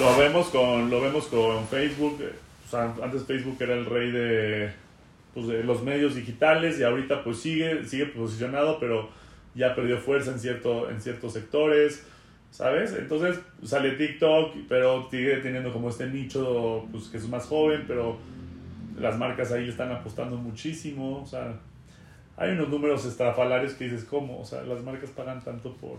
Lo 0.00 0.18
vemos 0.18 0.48
con, 0.48 0.90
lo 0.90 1.00
vemos 1.00 1.26
con 1.28 1.64
Facebook. 1.68 2.18
antes 3.00 3.22
Facebook 3.24 3.56
era 3.60 3.74
el 3.74 3.86
rey 3.86 4.10
de, 4.10 4.72
pues, 5.32 5.46
de 5.46 5.62
los 5.62 5.84
medios 5.84 6.16
digitales 6.16 6.80
y 6.80 6.82
ahorita 6.82 7.22
pues 7.22 7.38
sigue, 7.38 7.84
sigue 7.84 8.06
posicionado, 8.06 8.80
pero 8.80 9.10
ya 9.54 9.76
perdió 9.76 9.98
fuerza 9.98 10.32
en, 10.32 10.40
cierto, 10.40 10.90
en 10.90 11.00
ciertos 11.00 11.34
sectores. 11.34 12.04
¿sabes? 12.50 12.94
Entonces 12.98 13.38
sale 13.62 13.92
TikTok, 13.92 14.56
pero 14.68 15.08
sigue 15.10 15.36
teniendo 15.36 15.72
como 15.72 15.90
este 15.90 16.08
nicho 16.08 16.86
pues, 16.90 17.04
que 17.08 17.18
es 17.18 17.28
más 17.28 17.46
joven, 17.46 17.84
pero 17.86 18.18
las 18.98 19.16
marcas 19.18 19.52
ahí 19.52 19.68
están 19.68 19.92
apostando 19.92 20.36
muchísimo, 20.36 21.24
hay 22.38 22.50
unos 22.52 22.68
números 22.68 23.04
estrafalarios 23.04 23.74
que 23.74 23.84
dices, 23.84 24.04
¿cómo? 24.04 24.38
O 24.38 24.44
sea, 24.44 24.62
las 24.62 24.82
marcas 24.82 25.10
pagan 25.10 25.42
tanto 25.42 25.74
por 25.74 25.98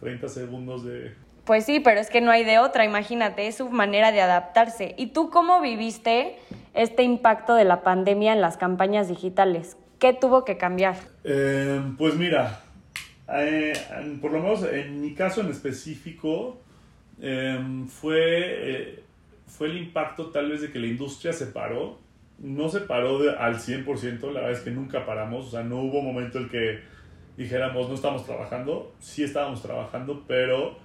30 0.00 0.28
segundos 0.28 0.84
de... 0.84 1.14
Pues 1.44 1.64
sí, 1.64 1.80
pero 1.80 2.00
es 2.00 2.10
que 2.10 2.20
no 2.20 2.30
hay 2.30 2.44
de 2.44 2.58
otra, 2.58 2.84
imagínate, 2.84 3.46
es 3.46 3.56
su 3.56 3.70
manera 3.70 4.12
de 4.12 4.20
adaptarse. 4.20 4.94
¿Y 4.98 5.08
tú 5.08 5.30
cómo 5.30 5.62
viviste 5.62 6.36
este 6.74 7.04
impacto 7.04 7.54
de 7.54 7.64
la 7.64 7.82
pandemia 7.82 8.32
en 8.32 8.40
las 8.40 8.56
campañas 8.56 9.08
digitales? 9.08 9.76
¿Qué 9.98 10.12
tuvo 10.12 10.44
que 10.44 10.58
cambiar? 10.58 10.96
Eh, 11.24 11.80
pues 11.96 12.16
mira, 12.16 12.60
eh, 13.32 13.72
por 14.20 14.32
lo 14.32 14.40
menos 14.40 14.64
en 14.64 15.00
mi 15.00 15.14
caso 15.14 15.40
en 15.40 15.48
específico, 15.48 16.58
eh, 17.20 17.58
fue, 17.88 19.04
fue 19.46 19.68
el 19.68 19.78
impacto 19.78 20.30
tal 20.30 20.50
vez 20.50 20.60
de 20.60 20.70
que 20.70 20.78
la 20.78 20.88
industria 20.88 21.32
se 21.32 21.46
paró 21.46 21.98
no 22.38 22.68
se 22.68 22.80
paró 22.80 23.18
al 23.38 23.56
100%, 23.56 24.20
la 24.32 24.40
verdad 24.40 24.52
es 24.52 24.60
que 24.60 24.70
nunca 24.70 25.04
paramos, 25.04 25.46
o 25.46 25.50
sea, 25.50 25.62
no 25.62 25.80
hubo 25.80 26.02
momento 26.02 26.38
en 26.38 26.48
que 26.48 26.80
dijéramos 27.36 27.88
no 27.88 27.94
estamos 27.94 28.24
trabajando, 28.24 28.94
sí 28.98 29.24
estábamos 29.24 29.62
trabajando, 29.62 30.24
pero 30.26 30.76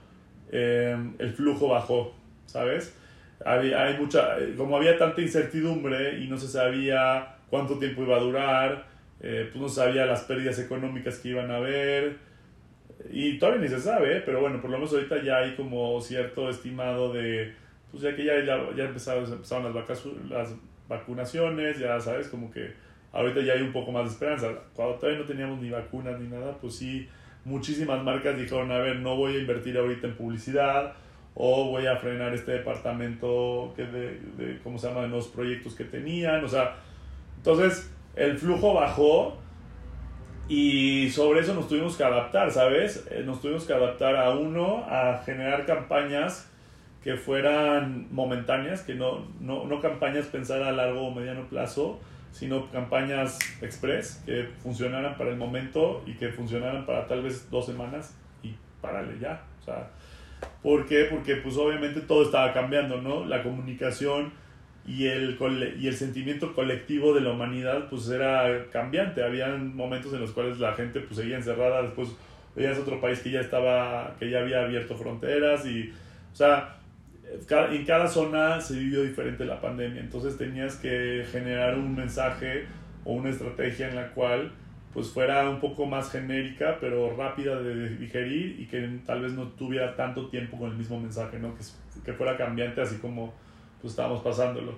eh, 0.52 0.96
el 1.20 1.34
flujo 1.34 1.70
bajó, 1.70 2.14
¿sabes? 2.46 2.96
Había, 3.46 3.84
hay 3.84 3.98
mucha, 3.98 4.38
como 4.58 4.78
había 4.78 4.98
tanta 4.98 5.22
incertidumbre 5.22 6.20
y 6.20 6.28
no 6.28 6.38
se 6.38 6.48
sabía 6.48 7.36
cuánto 7.50 7.78
tiempo 7.78 8.04
iba 8.04 8.18
a 8.18 8.20
durar, 8.20 8.86
eh, 9.20 9.50
pues 9.52 9.62
no 9.62 9.70
sabía 9.70 10.06
las 10.06 10.22
pérdidas 10.22 10.60
económicas 10.60 11.20
que 11.20 11.30
iban 11.30 11.52
a 11.52 11.58
haber, 11.58 12.18
y 13.12 13.38
todavía 13.38 13.62
ni 13.62 13.68
se 13.68 13.80
sabe, 13.80 14.22
pero 14.22 14.42
bueno, 14.42 14.62
por 14.62 14.70
lo 14.70 14.78
menos 14.78 14.94
ahorita 14.94 15.22
ya 15.24 15.38
hay 15.38 15.56
como 15.56 16.00
cierto 16.02 16.50
estimado 16.50 17.12
de, 17.12 17.54
pues 17.92 18.04
ya 18.04 18.16
que 18.16 18.24
ya, 18.24 18.44
ya, 18.44 18.84
empezaron, 18.86 19.32
empezaron 19.32 19.66
las, 19.66 19.74
vacaciones, 19.74 20.22
vacunaciones, 20.98 21.80
ya 21.80 22.00
sabes, 22.00 22.28
como 22.28 22.52
que 22.52 22.74
ahorita 23.12 23.42
ya 23.42 23.54
hay 23.54 23.62
un 23.62 23.72
poco 23.72 23.92
más 23.92 24.06
de 24.06 24.12
esperanza. 24.12 24.48
Cuando 24.74 24.96
todavía 24.96 25.20
no 25.20 25.26
teníamos 25.26 25.60
ni 25.60 25.70
vacunas 25.70 26.20
ni 26.20 26.28
nada, 26.28 26.58
pues 26.60 26.76
sí, 26.76 27.08
muchísimas 27.46 28.04
marcas 28.04 28.38
dijeron, 28.38 28.72
a 28.72 28.78
ver, 28.80 28.98
no 29.00 29.16
voy 29.16 29.36
a 29.36 29.40
invertir 29.40 29.78
ahorita 29.78 30.08
en 30.08 30.16
publicidad 30.16 30.94
o 31.36 31.70
voy 31.70 31.88
a 31.88 31.98
frenar 31.98 32.34
este 32.34 32.52
departamento 32.52 33.74
que 33.76 33.84
de, 33.86 34.20
de 34.38 34.60
¿cómo 34.64 34.78
se 34.78 34.88
llama?, 34.88 35.02
de 35.02 35.08
nuevos 35.08 35.28
proyectos 35.28 35.74
que 35.74 35.84
tenían, 35.84 36.44
o 36.44 36.48
sea, 36.48 36.76
entonces 37.38 37.92
el 38.16 38.38
flujo 38.38 38.74
bajó 38.76 39.38
y 40.48 41.10
sobre 41.10 41.40
eso 41.40 41.56
nos 41.56 41.68
tuvimos 41.68 41.96
que 41.98 42.04
adaptar, 42.04 42.52
¿sabes? 42.52 43.08
Eh, 43.10 43.24
nos 43.26 43.42
tuvimos 43.42 43.66
que 43.66 43.74
adaptar 43.74 44.16
a 44.16 44.32
uno, 44.32 44.86
a 44.88 45.22
generar 45.26 45.66
campañas 45.66 46.53
que 47.04 47.18
fueran 47.18 48.08
momentáneas, 48.12 48.82
que 48.82 48.96
no, 48.96 49.28
no, 49.40 49.66
no 49.66 49.82
campañas 49.82 50.28
pensar 50.28 50.64
a 50.64 50.72
largo 50.72 51.08
o 51.08 51.12
mediano 51.14 51.48
plazo, 51.50 52.00
sino 52.32 52.72
campañas 52.72 53.40
express 53.62 54.24
que 54.26 54.50
funcionaran 54.64 55.18
para 55.18 55.30
el 55.30 55.38
momento 55.38 56.04
y 56.06 56.14
que 56.14 56.30
funcionaran 56.30 56.86
para 56.86 57.08
tal 57.08 57.22
vez 57.22 57.50
dos 57.52 57.66
semanas 57.66 58.16
y 58.42 58.56
párale 58.82 59.20
ya. 59.20 59.44
O 59.62 59.66
sea, 59.66 59.90
¿Por 60.62 60.86
qué? 60.86 61.08
Porque 61.10 61.36
pues 61.38 61.58
obviamente 61.58 62.02
todo 62.02 62.24
estaba 62.24 62.54
cambiando, 62.54 63.02
¿no? 63.02 63.26
La 63.26 63.44
comunicación 63.44 64.32
y 64.86 65.08
el, 65.08 65.38
y 65.80 65.88
el 65.88 65.96
sentimiento 65.96 66.54
colectivo 66.54 67.14
de 67.14 67.22
la 67.22 67.32
humanidad 67.32 67.90
pues 67.90 68.10
era 68.10 68.66
cambiante. 68.72 69.24
Habían 69.24 69.76
momentos 69.76 70.14
en 70.14 70.22
los 70.22 70.32
cuales 70.32 70.60
la 70.60 70.74
gente 70.74 71.00
pues 71.02 71.18
seguía 71.18 71.38
encerrada, 71.38 71.82
después 71.82 72.10
veías 72.56 72.78
otro 72.78 73.02
país 73.02 73.20
que 73.20 73.32
ya 73.32 73.42
estaba, 73.42 74.16
que 74.20 74.30
ya 74.30 74.40
había 74.40 74.64
abierto 74.64 74.96
fronteras 74.96 75.66
y, 75.66 75.92
o 76.32 76.36
sea, 76.36 76.78
en 77.72 77.86
cada 77.86 78.08
zona 78.08 78.62
se 78.62 78.78
vivió 78.78 79.04
diferente 79.04 79.46
la 79.46 79.60
pandemia, 79.60 80.02
entonces 80.02 80.38
tenías 80.38 80.76
que 80.76 81.26
generar 81.32 81.78
un 81.78 81.96
mensaje 81.96 82.66
o 83.06 83.14
una 83.14 83.30
estrategia 83.30 83.90
en 83.90 83.96
la 83.96 84.10
cual 84.12 84.52
pues 84.94 85.10
fuera 85.10 85.50
un 85.50 85.60
poco 85.60 85.88
más 85.88 86.12
genérica, 86.12 86.78
pero 86.80 87.16
rápida 87.16 87.60
de 87.60 87.98
digerir 87.98 88.60
y 88.60 88.68
que 88.68 88.88
tal 89.06 89.22
vez 89.22 89.34
no 89.34 89.48
tuviera 89.48 89.96
tanto 89.96 90.30
tiempo 90.30 90.58
con 90.58 90.70
el 90.70 90.78
mismo 90.78 91.00
mensaje, 91.00 91.40
¿no? 91.40 91.56
que, 91.56 91.64
que 92.06 92.14
fuera 92.14 92.38
cambiante 92.38 92.82
así 92.82 92.98
como 92.98 93.34
pues 93.82 93.94
estábamos 93.94 94.22
pasándolo. 94.22 94.78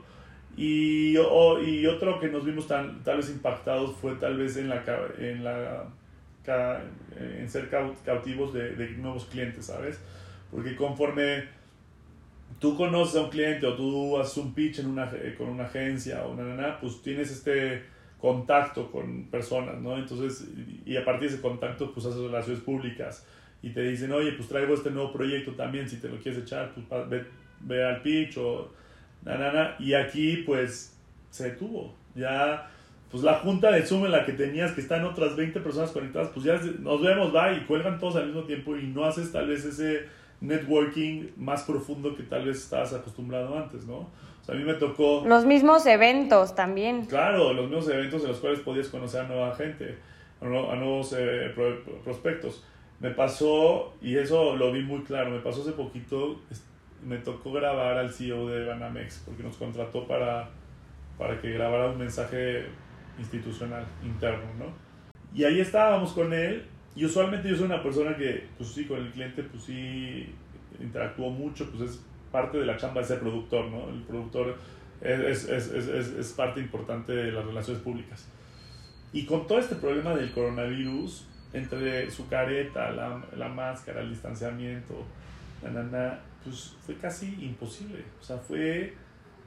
Y, 0.56 1.18
y 1.18 1.86
otro 1.86 2.20
que 2.20 2.30
nos 2.30 2.46
vimos 2.46 2.66
tan, 2.66 3.04
tal 3.04 3.18
vez 3.18 3.30
impactados 3.30 3.94
fue 3.98 4.16
tal 4.16 4.38
vez 4.38 4.56
en, 4.56 4.70
la, 4.70 4.84
en, 5.20 5.44
la, 5.44 5.84
en 7.18 7.50
ser 7.50 7.70
cautivos 8.06 8.54
de, 8.54 8.74
de 8.76 8.90
nuevos 8.92 9.26
clientes, 9.26 9.66
¿sabes? 9.66 10.00
Porque 10.50 10.78
conforme 10.78 11.44
tú 12.60 12.76
conoces 12.76 13.16
a 13.16 13.24
un 13.24 13.30
cliente 13.30 13.66
o 13.66 13.76
tú 13.76 14.18
haces 14.20 14.38
un 14.38 14.54
pitch 14.54 14.80
en 14.80 14.88
una, 14.88 15.10
eh, 15.14 15.36
con 15.38 15.50
una 15.50 15.66
agencia 15.66 16.26
o 16.26 16.32
una 16.32 16.80
pues 16.80 17.02
tienes 17.02 17.32
este 17.32 17.84
contacto 18.20 18.92
con 18.92 19.26
personas, 19.26 19.80
¿no? 19.82 19.98
Entonces, 19.98 20.48
y 20.86 20.98
a 20.98 21.06
partir 21.06 21.30
de 21.30 21.36
ese 21.36 21.42
contacto, 21.42 21.94
pues 21.94 22.06
haces 22.06 22.22
relaciones 22.22 22.62
públicas 22.62 23.26
y 23.62 23.70
te 23.70 23.82
dicen, 23.82 24.12
oye, 24.12 24.32
pues 24.34 24.48
traigo 24.48 24.74
este 24.74 24.90
nuevo 24.90 25.12
proyecto 25.12 25.52
también, 25.54 25.88
si 25.88 25.98
te 25.98 26.10
lo 26.10 26.18
quieres 26.18 26.42
echar, 26.42 26.74
pues 26.74 27.10
ve, 27.10 27.26
ve 27.62 27.84
al 27.84 28.02
pitch 28.02 28.38
o 28.38 28.72
nana, 29.24 29.76
y 29.80 29.94
aquí 29.94 30.38
pues 30.46 30.96
se 31.30 31.52
detuvo, 31.52 31.94
ya 32.16 32.70
pues 33.10 33.24
la 33.24 33.36
junta 33.36 33.72
de 33.72 33.84
Zoom 33.84 34.06
en 34.06 34.12
la 34.12 34.26
que 34.26 34.34
tenías 34.34 34.74
que 34.74 34.82
están 34.82 35.06
otras 35.06 35.36
20 35.36 35.60
personas 35.62 35.92
conectadas, 35.92 36.30
pues 36.34 36.46
ya 36.46 36.60
nos 36.80 37.02
vemos, 37.02 37.34
va, 37.34 37.54
y 37.54 37.62
cuelgan 37.62 38.00
todos 38.00 38.16
al 38.18 38.28
mismo 38.28 38.44
tiempo 38.44 38.76
y 38.76 38.88
no 38.88 39.06
haces 39.06 39.32
tal 39.32 39.48
vez 39.48 39.64
ese 39.66 40.06
networking 40.48 41.32
más 41.38 41.64
profundo 41.64 42.16
que 42.16 42.24
tal 42.24 42.46
vez 42.46 42.58
estabas 42.58 42.94
acostumbrado 42.94 43.58
antes, 43.58 43.86
¿no? 43.86 43.98
O 43.98 44.44
sea, 44.44 44.56
a 44.56 44.58
mí 44.58 44.64
me 44.64 44.76
tocó... 44.76 45.24
Los 45.26 45.46
mismos 45.46 45.86
eventos 45.86 46.56
también. 46.56 47.06
Claro, 47.06 47.54
los 47.54 47.70
mismos 47.70 47.90
eventos 47.90 48.22
en 48.24 48.30
los 48.30 48.40
cuales 48.40 48.60
podías 48.60 48.88
conocer 48.90 49.22
a 49.22 49.28
nueva 49.28 49.56
gente, 49.56 49.98
a, 50.42 50.46
nuevos 50.46 51.16
eh, 51.18 51.54
prospectos. 52.04 52.64
Me 53.00 53.12
pasó, 53.12 53.94
y 54.02 54.18
eso 54.18 54.56
lo 54.56 54.72
vi 54.72 54.82
muy 54.82 55.02
claro, 55.02 55.32
me 55.32 55.40
pasó 55.40 55.62
hace 55.62 55.72
poquito, 55.72 56.40
me 57.04 57.18
tocó 57.18 57.52
grabar 57.52 57.98
al 57.98 58.12
CEO 58.14 58.48
de 58.48 58.66
Banamex, 58.66 59.24
porque 59.26 59.44
nos 59.44 59.58
contrató 59.58 60.08
para, 60.08 60.50
para 61.18 61.40
que 61.42 61.52
grabara 61.52 61.90
un 61.90 61.98
mensaje 61.98 62.66
institucional 63.20 63.86
interno, 64.04 64.46
¿no? 64.58 64.66
Y 65.34 65.44
ahí 65.44 65.60
estábamos 65.60 66.14
con 66.14 66.34
él 66.34 66.66
y 66.96 67.06
usualmente 67.06 67.50
yo 67.50 67.58
soy 67.58 67.66
una 67.66 67.84
persona 67.84 68.16
que, 68.16 68.48
pues 68.58 68.70
sí, 68.70 68.86
con 68.86 69.00
el 69.00 69.12
cliente, 69.12 69.44
pues 69.44 69.64
sí, 69.64 70.34
interactúo 70.80 71.30
mucho, 71.30 71.70
pues 71.70 71.92
es 71.92 72.02
parte 72.32 72.58
de 72.58 72.66
la 72.66 72.78
chamba 72.78 73.02
de 73.02 73.08
ser 73.08 73.20
productor, 73.20 73.66
¿no? 73.66 73.90
El 73.90 74.02
productor 74.04 74.56
es, 75.02 75.46
es, 75.50 75.72
es, 75.72 75.88
es, 75.88 76.34
parte 76.34 76.62
importante 76.62 77.14
de 77.14 77.32
las 77.32 77.46
relaciones 77.46 77.82
públicas. 77.84 78.28
Y 79.12 79.26
con 79.26 79.46
todo 79.46 79.60
este 79.60 79.76
problema 79.76 80.16
del 80.16 80.32
coronavirus, 80.32 81.28
entre 81.54 82.10
su 82.12 82.28
careta, 82.28 82.92
la, 82.92 83.26
la 83.36 83.50
máscara, 83.50 84.02
el 84.02 84.10
distanciamiento, 84.10 85.06
la, 85.64 86.22
pues 86.44 86.76
fue 86.86 86.96
casi 86.96 87.28
imposible. 87.42 88.04
O 88.22 88.24
sea, 88.24 88.38
fue, 88.38 88.94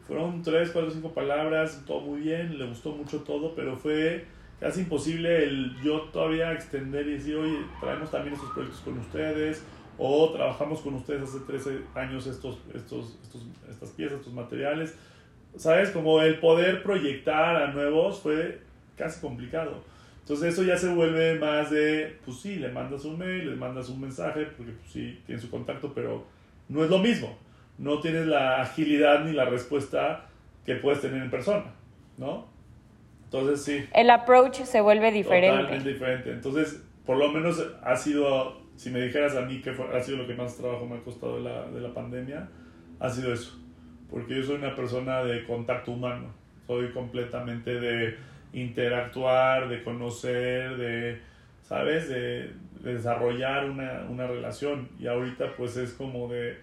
fueron 0.06 0.42
tres, 0.42 0.70
cuatro, 0.70 0.90
cinco 0.90 1.12
palabras, 1.14 1.82
todo 1.87 2.00
muy 2.00 2.20
bien, 2.20 2.58
le 2.58 2.66
gustó 2.66 2.92
mucho 2.92 3.20
todo, 3.20 3.54
pero 3.54 3.76
fue 3.76 4.26
casi 4.61 4.81
imposible 4.81 5.44
el 5.44 5.77
yo 5.83 6.03
todavía 6.12 6.53
extender 6.53 7.07
y 7.07 7.14
decir, 7.14 7.37
oye, 7.37 7.59
traemos 7.81 8.11
también 8.11 8.35
estos 8.35 8.51
proyectos 8.51 8.81
con 8.81 8.99
ustedes, 8.99 9.64
o 9.99 10.31
trabajamos 10.31 10.81
con 10.81 10.94
ustedes 10.94 11.23
hace 11.23 11.40
13 11.40 11.81
años 11.94 12.27
estos, 12.27 12.59
estos, 12.73 13.18
estos, 13.23 13.47
estas 13.68 13.90
piezas, 13.90 14.18
estos 14.18 14.33
materiales. 14.33 14.97
¿Sabes? 15.57 15.90
Como 15.90 16.21
el 16.21 16.38
poder 16.38 16.83
proyectar 16.83 17.57
a 17.57 17.73
nuevos 17.73 18.21
fue 18.21 18.61
casi 18.97 19.21
complicado. 19.21 19.83
Entonces 20.21 20.53
eso 20.53 20.62
ya 20.62 20.77
se 20.77 20.92
vuelve 20.92 21.38
más 21.38 21.71
de, 21.71 22.18
pues 22.25 22.38
sí, 22.38 22.57
le 22.57 22.68
mandas 22.68 23.05
un 23.07 23.18
mail, 23.18 23.51
le 23.51 23.57
mandas 23.57 23.88
un 23.88 24.01
mensaje, 24.01 24.44
porque 24.57 24.73
pues 24.73 24.92
sí, 24.92 25.18
tiene 25.27 25.40
su 25.40 25.51
contacto, 25.51 25.92
pero 25.94 26.27
no 26.68 26.85
es 26.85 26.90
lo 26.90 26.99
mismo. 26.99 27.37
No 27.79 28.01
tienes 28.01 28.27
la 28.27 28.61
agilidad 28.61 29.25
ni 29.25 29.33
la 29.33 29.47
respuesta 29.47 30.27
que 30.66 30.77
puedes 30.77 31.01
tener 31.01 31.23
en 31.23 31.31
persona, 31.31 31.64
¿no? 32.18 32.47
Entonces 33.30 33.62
sí. 33.62 33.84
El 33.92 34.08
approach 34.08 34.62
se 34.62 34.80
vuelve 34.80 35.12
diferente. 35.12 35.58
Totalmente 35.58 35.88
diferente. 35.90 36.30
Entonces, 36.32 36.82
por 37.04 37.18
lo 37.18 37.30
menos 37.30 37.62
ha 37.82 37.94
sido, 37.94 38.62
si 38.76 38.88
me 38.88 39.02
dijeras 39.02 39.36
a 39.36 39.42
mí 39.42 39.60
que 39.60 39.70
ha 39.70 40.00
sido 40.00 40.16
lo 40.16 40.26
que 40.26 40.34
más 40.34 40.56
trabajo 40.56 40.86
me 40.86 40.96
ha 40.96 41.00
costado 41.00 41.36
de 41.36 41.42
la, 41.42 41.66
de 41.68 41.80
la 41.80 41.92
pandemia, 41.92 42.48
ha 42.98 43.10
sido 43.10 43.32
eso. 43.32 43.58
Porque 44.10 44.36
yo 44.36 44.42
soy 44.42 44.56
una 44.56 44.74
persona 44.74 45.22
de 45.24 45.44
contacto 45.44 45.92
humano. 45.92 46.32
Soy 46.66 46.90
completamente 46.92 47.78
de 47.78 48.16
interactuar, 48.54 49.68
de 49.68 49.82
conocer, 49.82 50.76
de, 50.78 51.20
¿sabes? 51.62 52.08
De, 52.08 52.50
desarrollar 52.82 53.68
una, 53.68 54.06
una, 54.08 54.26
relación. 54.26 54.88
Y 54.98 55.06
ahorita 55.06 55.54
pues 55.56 55.76
es 55.76 55.92
como 55.92 56.28
de... 56.28 56.58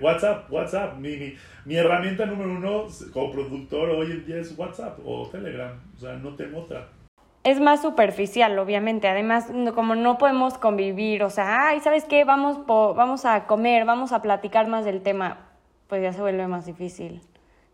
WhatsApp, 0.00 0.50
WhatsApp, 0.50 0.96
mi, 0.98 1.16
mi, 1.16 1.34
mi, 1.64 1.76
herramienta 1.76 2.26
número 2.26 2.50
uno 2.50 2.86
como 3.12 3.32
productor 3.32 3.90
hoy 3.90 4.12
en 4.12 4.26
día 4.26 4.38
es 4.38 4.58
WhatsApp 4.58 4.98
o 5.04 5.28
Telegram, 5.28 5.72
o 5.96 6.00
sea, 6.00 6.14
no 6.14 6.34
tengo 6.34 6.60
otra. 6.60 6.88
Es 7.42 7.60
más 7.60 7.82
superficial, 7.82 8.58
obviamente. 8.58 9.06
Además, 9.06 9.50
como 9.74 9.94
no 9.94 10.16
podemos 10.16 10.56
convivir, 10.56 11.22
o 11.22 11.30
sea, 11.30 11.68
ay, 11.68 11.80
¿sabes 11.80 12.04
qué? 12.04 12.24
Vamos, 12.24 12.66
vamos 12.66 13.26
a 13.26 13.46
comer, 13.46 13.84
vamos 13.84 14.12
a 14.12 14.22
platicar 14.22 14.66
más 14.66 14.84
del 14.86 15.02
tema, 15.02 15.46
pues 15.88 16.02
ya 16.02 16.12
se 16.12 16.20
vuelve 16.22 16.46
más 16.48 16.64
difícil 16.64 17.20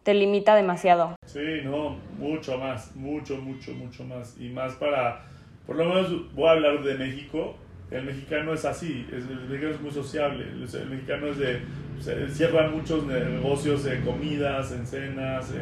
te 0.02 0.14
limita 0.14 0.54
demasiado. 0.54 1.14
Sí, 1.26 1.60
no, 1.64 1.96
mucho 2.18 2.58
más, 2.58 2.94
mucho, 2.96 3.36
mucho, 3.36 3.72
mucho 3.72 4.04
más. 4.04 4.36
Y 4.40 4.48
más 4.48 4.74
para, 4.74 5.22
por 5.66 5.76
lo 5.76 5.84
menos 5.84 6.34
voy 6.34 6.48
a 6.48 6.52
hablar 6.52 6.82
de 6.82 6.94
México. 6.94 7.56
El 7.90 8.04
mexicano 8.04 8.52
es 8.52 8.64
así, 8.64 9.06
el 9.10 9.24
mexicano 9.48 9.74
es 9.74 9.80
muy 9.80 9.90
sociable, 9.90 10.44
el 10.44 10.90
mexicano 10.90 11.26
es 11.26 11.38
de, 11.38 11.60
se 11.98 12.28
cierran 12.28 12.72
muchos 12.72 13.04
negocios 13.04 13.84
en 13.86 14.02
comidas, 14.02 14.70
en 14.72 14.86
cenas, 14.86 15.52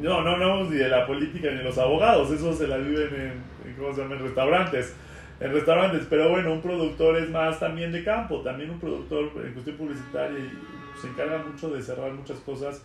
no, 0.00 0.22
no 0.22 0.30
hablamos 0.30 0.70
ni 0.70 0.76
de 0.76 0.88
la 0.88 1.06
política 1.06 1.50
ni 1.50 1.58
de 1.58 1.64
los 1.64 1.78
abogados, 1.78 2.30
eso 2.30 2.52
se 2.52 2.66
la 2.66 2.78
viven 2.78 3.42
en, 3.66 3.74
¿cómo 3.76 3.92
se 3.92 4.02
llama? 4.02 4.16
en 4.16 4.22
restaurantes. 4.22 4.94
En 5.40 5.52
restaurantes, 5.52 6.06
pero 6.08 6.30
bueno, 6.30 6.52
un 6.52 6.60
productor 6.60 7.16
es 7.16 7.30
más 7.30 7.58
también 7.58 7.92
de 7.92 8.04
campo, 8.04 8.42
también 8.42 8.70
un 8.70 8.78
productor 8.78 9.30
en 9.44 9.52
cuestión 9.52 9.76
publicitaria 9.76 10.38
y 10.38 11.00
se 11.00 11.08
encarga 11.08 11.38
mucho 11.38 11.70
de 11.70 11.82
cerrar 11.82 12.12
muchas 12.12 12.38
cosas 12.40 12.82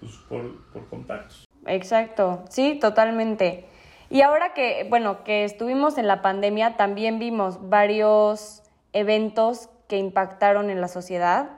pues, 0.00 0.12
por, 0.28 0.86
contactos. 0.90 1.46
Exacto, 1.66 2.44
sí, 2.50 2.78
totalmente. 2.78 3.64
Y 4.14 4.22
ahora 4.22 4.54
que, 4.54 4.86
bueno, 4.88 5.24
que 5.24 5.42
estuvimos 5.42 5.98
en 5.98 6.06
la 6.06 6.22
pandemia, 6.22 6.76
también 6.76 7.18
vimos 7.18 7.68
varios 7.68 8.62
eventos 8.92 9.68
que 9.88 9.98
impactaron 9.98 10.70
en 10.70 10.80
la 10.80 10.86
sociedad, 10.86 11.50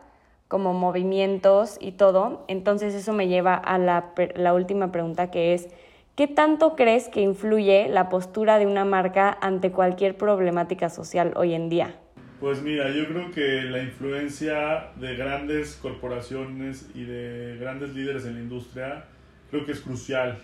como 0.49 0.73
movimientos 0.73 1.77
y 1.83 1.92
todo. 1.92 2.47
Entonces 2.49 2.95
eso 2.95 3.12
me 3.12 3.29
lleva 3.29 3.57
a 3.57 3.77
la, 3.77 4.14
la 4.37 4.55
última 4.55 4.90
pregunta 4.90 5.31
que 5.31 5.53
es, 5.53 5.69
¿qué 6.14 6.29
tanto 6.29 6.77
crees 6.77 7.11
que 7.11 7.21
influye 7.21 7.88
la 7.90 8.09
postura 8.09 8.59
de 8.59 8.64
una 8.64 8.87
marca 8.87 9.37
ante 9.42 9.71
cualquier 9.71 10.16
problemática 10.16 10.88
social 10.88 11.35
hoy 11.37 11.53
en 11.53 11.69
día? 11.69 11.95
Pues 12.40 12.62
mira, 12.62 12.88
yo 12.88 13.07
creo 13.07 13.33
que 13.33 13.64
la 13.64 13.83
influencia 13.83 14.92
de 14.97 15.14
grandes 15.14 15.77
corporaciones 15.77 16.88
y 16.95 17.05
de 17.05 17.59
grandes 17.61 17.90
líderes 17.90 18.25
en 18.25 18.37
la 18.37 18.40
industria 18.40 19.05
creo 19.51 19.66
que 19.66 19.73
es 19.73 19.81
crucial, 19.83 20.38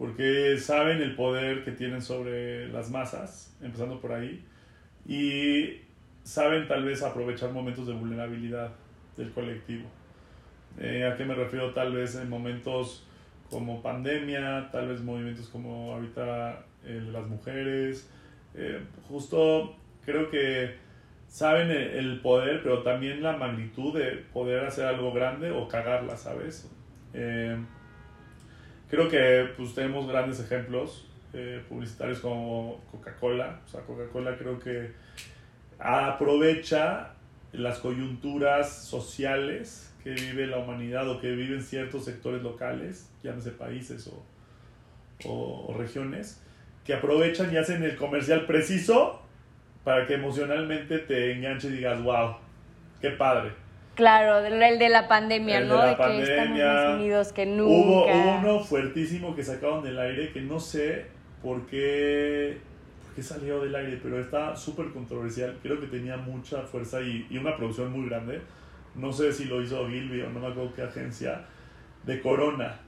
porque 0.00 0.56
saben 0.56 1.02
el 1.02 1.14
poder 1.14 1.62
que 1.62 1.72
tienen 1.72 2.00
sobre 2.00 2.68
las 2.68 2.90
masas, 2.90 3.54
empezando 3.60 4.00
por 4.00 4.12
ahí, 4.12 4.42
y 5.06 5.82
saben 6.22 6.66
tal 6.66 6.86
vez 6.86 7.02
aprovechar 7.02 7.52
momentos 7.52 7.86
de 7.86 7.92
vulnerabilidad 7.92 8.72
del 9.18 9.30
colectivo. 9.30 9.90
Eh, 10.78 11.04
¿A 11.04 11.18
qué 11.18 11.26
me 11.26 11.34
refiero? 11.34 11.74
Tal 11.74 11.92
vez 11.92 12.14
en 12.14 12.30
momentos 12.30 13.06
como 13.50 13.82
pandemia, 13.82 14.70
tal 14.72 14.88
vez 14.88 15.02
movimientos 15.02 15.48
como 15.48 15.92
ahorita 15.92 16.64
el 16.82 17.04
de 17.04 17.12
las 17.12 17.26
mujeres. 17.26 18.10
Eh, 18.54 18.80
justo 19.06 19.76
creo 20.06 20.30
que 20.30 20.76
saben 21.26 21.70
el 21.70 22.22
poder, 22.22 22.62
pero 22.62 22.82
también 22.82 23.22
la 23.22 23.36
magnitud 23.36 23.92
de 23.92 24.12
poder 24.32 24.64
hacer 24.64 24.86
algo 24.86 25.12
grande 25.12 25.50
o 25.50 25.68
cagarla, 25.68 26.16
¿sabes? 26.16 26.70
Creo 28.90 29.08
que 29.08 29.48
pues 29.56 29.74
tenemos 29.74 30.08
grandes 30.08 30.40
ejemplos 30.40 31.06
eh, 31.32 31.62
publicitarios 31.68 32.18
como 32.18 32.80
Coca-Cola. 32.90 33.60
O 33.64 33.68
sea, 33.68 33.82
Coca-Cola 33.82 34.36
creo 34.36 34.58
que 34.58 34.90
aprovecha 35.78 37.12
las 37.52 37.78
coyunturas 37.78 38.84
sociales 38.84 39.94
que 40.02 40.10
vive 40.10 40.46
la 40.46 40.58
humanidad 40.58 41.08
o 41.08 41.20
que 41.20 41.30
viven 41.30 41.62
ciertos 41.62 42.04
sectores 42.04 42.42
locales, 42.42 43.08
llámese 43.22 43.50
países 43.50 44.08
o, 44.08 44.24
o, 45.28 45.66
o 45.68 45.74
regiones, 45.78 46.42
que 46.84 46.94
aprovechan 46.94 47.52
y 47.52 47.58
hacen 47.58 47.82
el 47.82 47.96
comercial 47.96 48.46
preciso 48.46 49.22
para 49.84 50.06
que 50.06 50.14
emocionalmente 50.14 50.98
te 50.98 51.32
enganche 51.32 51.68
y 51.68 51.72
digas, 51.72 52.02
wow, 52.02 52.36
qué 53.00 53.10
padre. 53.10 53.52
Claro, 53.94 54.38
el 54.46 54.78
de 54.78 54.88
la 54.88 55.08
pandemia, 55.08 55.60
¿no? 55.60 55.82
De, 55.82 55.96
que 55.96 56.22
estamos 56.22 56.58
más 56.58 56.94
unidos 56.94 57.32
que 57.32 57.46
nunca. 57.46 57.70
Hubo, 57.70 58.38
uno 58.38 58.60
fuertísimo 58.60 59.34
que 59.34 59.42
sacaron 59.42 59.82
del 59.82 59.98
aire 59.98 60.32
que 60.32 60.40
no 60.40 60.58
sé 60.58 61.06
por 61.42 61.66
qué, 61.66 62.58
por 63.04 63.14
qué 63.14 63.22
salió 63.22 63.60
del 63.60 63.74
aire, 63.74 63.98
pero 64.02 64.20
está 64.20 64.56
súper 64.56 64.90
controversial. 64.92 65.58
Creo 65.62 65.80
que 65.80 65.86
tenía 65.86 66.16
mucha 66.16 66.62
fuerza 66.62 67.00
y, 67.02 67.26
y, 67.30 67.38
una 67.38 67.56
producción 67.56 67.92
muy 67.92 68.08
grande. 68.08 68.40
No 68.94 69.12
sé 69.12 69.32
si 69.32 69.44
lo 69.44 69.62
hizo 69.62 69.86
Gilby 69.88 70.22
o 70.22 70.30
no 70.30 70.40
me 70.40 70.46
acuerdo 70.46 70.72
qué 70.74 70.82
agencia, 70.82 71.44
de 72.04 72.20
Corona. 72.20 72.80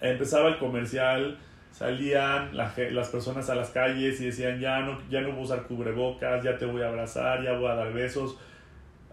Empezaba 0.00 0.48
el 0.48 0.58
comercial 0.58 1.38
salían 1.74 2.56
las 2.56 3.08
personas 3.08 3.50
a 3.50 3.54
las 3.56 3.70
calles 3.70 4.20
y 4.20 4.26
decían, 4.26 4.60
ya 4.60 4.80
no, 4.80 4.96
ya 5.10 5.20
no 5.22 5.32
voy 5.32 5.40
a 5.40 5.42
usar 5.42 5.62
cubrebocas, 5.64 6.42
ya 6.44 6.56
te 6.56 6.66
voy 6.66 6.82
a 6.82 6.88
abrazar, 6.88 7.42
ya 7.42 7.54
voy 7.54 7.68
a 7.68 7.74
dar 7.74 7.92
besos. 7.92 8.38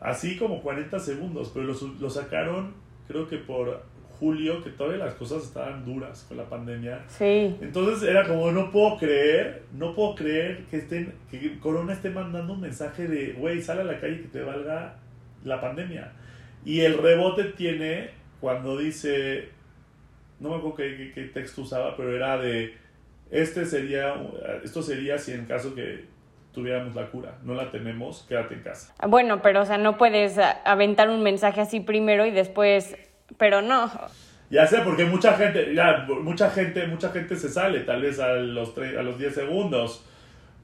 Así 0.01 0.35
como 0.35 0.63
40 0.63 0.99
segundos, 0.99 1.51
pero 1.53 1.67
lo, 1.67 2.09
sacaron 2.09 2.73
creo 3.07 3.27
que 3.27 3.37
por 3.37 3.83
julio, 4.19 4.63
que 4.63 4.71
todavía 4.71 5.05
las 5.05 5.13
cosas 5.13 5.43
estaban 5.43 5.85
duras 5.85 6.25
con 6.27 6.37
la 6.37 6.49
pandemia. 6.49 7.05
Sí. 7.07 7.55
Entonces 7.61 8.09
era 8.09 8.27
como, 8.27 8.51
no 8.51 8.71
puedo 8.71 8.97
creer, 8.97 9.63
no 9.73 9.93
puedo 9.93 10.15
creer 10.15 10.65
que, 10.71 10.77
estén, 10.77 11.13
que 11.29 11.59
Corona 11.59 11.93
esté 11.93 12.09
mandando 12.09 12.53
un 12.53 12.61
mensaje 12.61 13.07
de, 13.07 13.33
güey, 13.33 13.61
sal 13.61 13.79
a 13.79 13.83
la 13.83 13.99
calle 13.99 14.21
que 14.21 14.27
te 14.27 14.41
valga 14.41 14.95
la 15.43 15.61
pandemia. 15.61 16.13
Y 16.65 16.81
el 16.81 16.97
rebote 16.97 17.43
tiene 17.45 18.09
cuando 18.39 18.77
dice, 18.77 19.49
no 20.39 20.49
me 20.49 20.55
acuerdo 20.55 20.77
qué, 20.77 21.11
qué, 21.13 21.23
texto 21.25 21.61
usaba, 21.61 21.95
pero 21.95 22.15
era 22.15 22.37
de, 22.37 22.73
este 23.29 23.65
sería, 23.65 24.15
esto 24.63 24.81
sería 24.81 25.19
si 25.19 25.31
en 25.31 25.45
caso 25.45 25.75
que 25.75 26.10
tuviéramos 26.53 26.95
la 26.95 27.07
cura, 27.07 27.37
no 27.43 27.53
la 27.53 27.71
tenemos, 27.71 28.25
quédate 28.27 28.55
en 28.55 28.61
casa. 28.61 28.93
Bueno, 29.07 29.41
pero 29.41 29.61
o 29.61 29.65
sea, 29.65 29.77
no 29.77 29.97
puedes 29.97 30.37
aventar 30.65 31.09
un 31.09 31.23
mensaje 31.23 31.61
así 31.61 31.79
primero 31.79 32.25
y 32.25 32.31
después, 32.31 32.95
pero 33.37 33.61
no. 33.61 33.91
Ya 34.49 34.67
sé, 34.67 34.79
porque 34.83 35.05
mucha 35.05 35.33
gente, 35.33 35.73
ya, 35.73 36.05
mucha 36.21 36.49
gente, 36.49 36.85
mucha 36.87 37.09
gente 37.09 37.35
se 37.35 37.49
sale, 37.49 37.81
tal 37.81 38.01
vez 38.01 38.19
a 38.19 38.33
los, 38.33 38.77
a 38.77 39.01
los 39.01 39.17
10 39.17 39.33
segundos, 39.33 40.05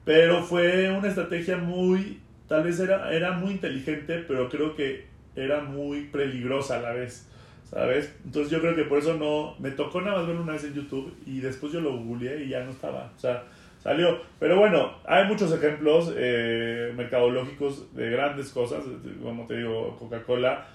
pero 0.04 0.43
fue 0.43 0.89
una 0.89 1.08
estrategia 1.08 1.58
muy, 1.58 2.21
tal 2.47 2.63
vez 2.63 2.80
era, 2.80 3.12
era 3.13 3.32
muy 3.32 3.52
inteligente, 3.52 4.26
pero 4.28 4.50
creo 4.50 4.76
que 4.76 5.06
era 5.36 5.62
muy 5.62 6.06
peligrosa 6.06 6.78
a 6.78 6.82
la 6.82 6.91
vez. 6.91 7.28
¿sabes? 7.69 8.15
Entonces 8.23 8.52
yo 8.52 8.62
creo 8.62 8.76
que 8.76 8.84
por 8.84 9.00
eso 9.00 9.15
no, 9.15 9.56
me 9.60 9.71
tocó 9.71 10.02
nada 10.02 10.17
más 10.17 10.28
verlo 10.28 10.41
una 10.43 10.54
vez 10.54 10.63
en 10.63 10.73
YouTube 10.73 11.13
y 11.26 11.39
después 11.39 11.73
yo 11.73 11.82
lo 11.82 11.97
googleé 11.97 12.43
y 12.45 12.50
ya 12.50 12.63
no 12.63 12.71
estaba, 12.71 13.12
o 13.15 13.19
sea, 13.19 13.43
salió. 13.88 14.19
Pero 14.38 14.60
bueno, 14.60 14.91
hay 15.06 15.26
muchos 15.28 15.52
ejemplos 15.54 16.13
eh, 16.17 16.91
mercadológicos 16.95 17.95
de 17.95 18.10
grandes 18.10 18.50
cosas, 18.50 18.84
como 19.23 19.47
te 19.47 19.58
digo, 19.58 19.95
Coca-Cola. 19.97 20.67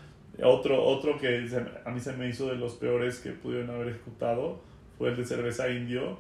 Otro, 0.43 0.83
otro 0.83 1.19
que 1.19 1.47
a 1.85 1.91
mí 1.91 2.01
se 2.01 2.13
me 2.15 2.27
hizo 2.27 2.49
de 2.49 2.57
los 2.57 2.75
peores 2.77 3.21
que 3.21 3.33
pudieron 3.33 3.69
haber 3.69 3.89
ejecutado 3.89 4.63
fue 4.97 5.11
el 5.11 5.17
de 5.17 5.27
cerveza 5.27 5.69
indio. 5.69 6.19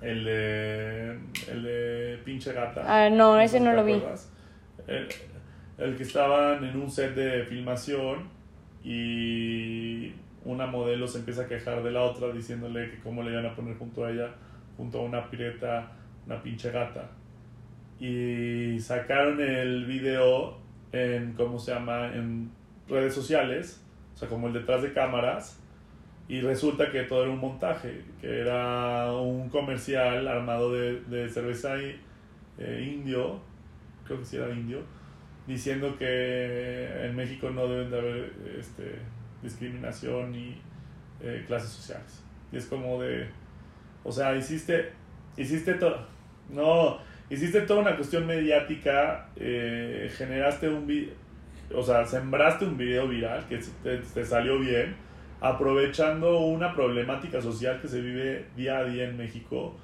El 0.00 0.24
de, 0.24 1.18
el 1.50 1.62
de 1.64 2.18
pinche 2.24 2.52
gata. 2.52 2.84
Ah, 2.86 3.10
no, 3.10 3.40
ese 3.40 3.58
no 3.58 3.72
lo 3.72 3.84
vi. 3.84 4.00
El, 4.86 5.08
el 5.76 5.96
que 5.96 6.04
estaban 6.04 6.64
en 6.64 6.76
un 6.80 6.88
set 6.88 7.16
de 7.16 7.42
filmación 7.44 8.28
y 8.84 10.12
una 10.44 10.66
modelo 10.66 11.08
se 11.08 11.18
empieza 11.18 11.42
a 11.42 11.46
quejar 11.48 11.82
de 11.82 11.90
la 11.90 12.02
otra 12.02 12.32
diciéndole 12.32 12.90
que 12.90 13.00
cómo 13.00 13.24
le 13.24 13.32
iban 13.32 13.44
a 13.44 13.54
poner 13.56 13.76
junto 13.76 14.04
a 14.04 14.10
ella, 14.10 14.30
junto 14.80 15.00
a 15.00 15.02
una 15.02 15.28
pireta, 15.28 15.92
una 16.24 16.42
pinche 16.42 16.70
gata. 16.70 17.10
Y 17.98 18.80
sacaron 18.80 19.38
el 19.38 19.84
video 19.84 20.56
en, 20.90 21.34
¿cómo 21.34 21.58
se 21.58 21.74
llama?, 21.74 22.06
en 22.14 22.50
redes 22.88 23.12
sociales, 23.12 23.84
o 24.14 24.16
sea, 24.16 24.26
como 24.26 24.46
el 24.46 24.54
detrás 24.54 24.80
de 24.80 24.94
cámaras, 24.94 25.60
y 26.28 26.40
resulta 26.40 26.90
que 26.90 27.02
todo 27.02 27.24
era 27.24 27.30
un 27.30 27.40
montaje, 27.40 28.04
que 28.22 28.40
era 28.40 29.12
un 29.12 29.50
comercial 29.50 30.26
armado 30.26 30.72
de, 30.72 31.02
de 31.02 31.28
cerveza 31.28 31.74
eh, 31.76 32.90
indio, 32.90 33.38
creo 34.06 34.20
que 34.20 34.24
sí 34.24 34.38
era 34.38 34.48
indio, 34.50 34.78
diciendo 35.46 35.94
que 35.98 37.04
en 37.04 37.14
México 37.14 37.50
no 37.50 37.66
deben 37.66 37.90
de 37.90 37.98
haber 37.98 38.32
este, 38.58 38.94
discriminación 39.42 40.34
y 40.34 40.58
eh, 41.20 41.44
clases 41.46 41.68
sociales. 41.68 42.24
Y 42.50 42.56
es 42.56 42.64
como 42.64 43.02
de, 43.02 43.28
o 44.04 44.12
sea, 44.12 44.34
hiciste, 44.36 44.92
hiciste 45.36 45.74
todo, 45.74 46.06
no, 46.50 46.98
hiciste 47.28 47.62
toda 47.62 47.80
una 47.80 47.96
cuestión 47.96 48.26
mediática, 48.26 49.28
eh, 49.36 50.10
generaste 50.16 50.68
un 50.68 50.86
video, 50.86 51.14
o 51.74 51.82
sea, 51.82 52.04
sembraste 52.04 52.64
un 52.64 52.76
video 52.76 53.08
viral 53.08 53.46
que 53.48 53.60
te, 53.82 54.24
salió 54.24 54.58
bien, 54.58 54.96
aprovechando 55.40 56.40
una 56.40 56.74
problemática 56.74 57.40
social 57.40 57.80
que 57.80 57.88
se 57.88 58.00
vive 58.00 58.46
día 58.56 58.78
a 58.78 58.84
día 58.84 59.08
en 59.08 59.16
México. 59.16 59.76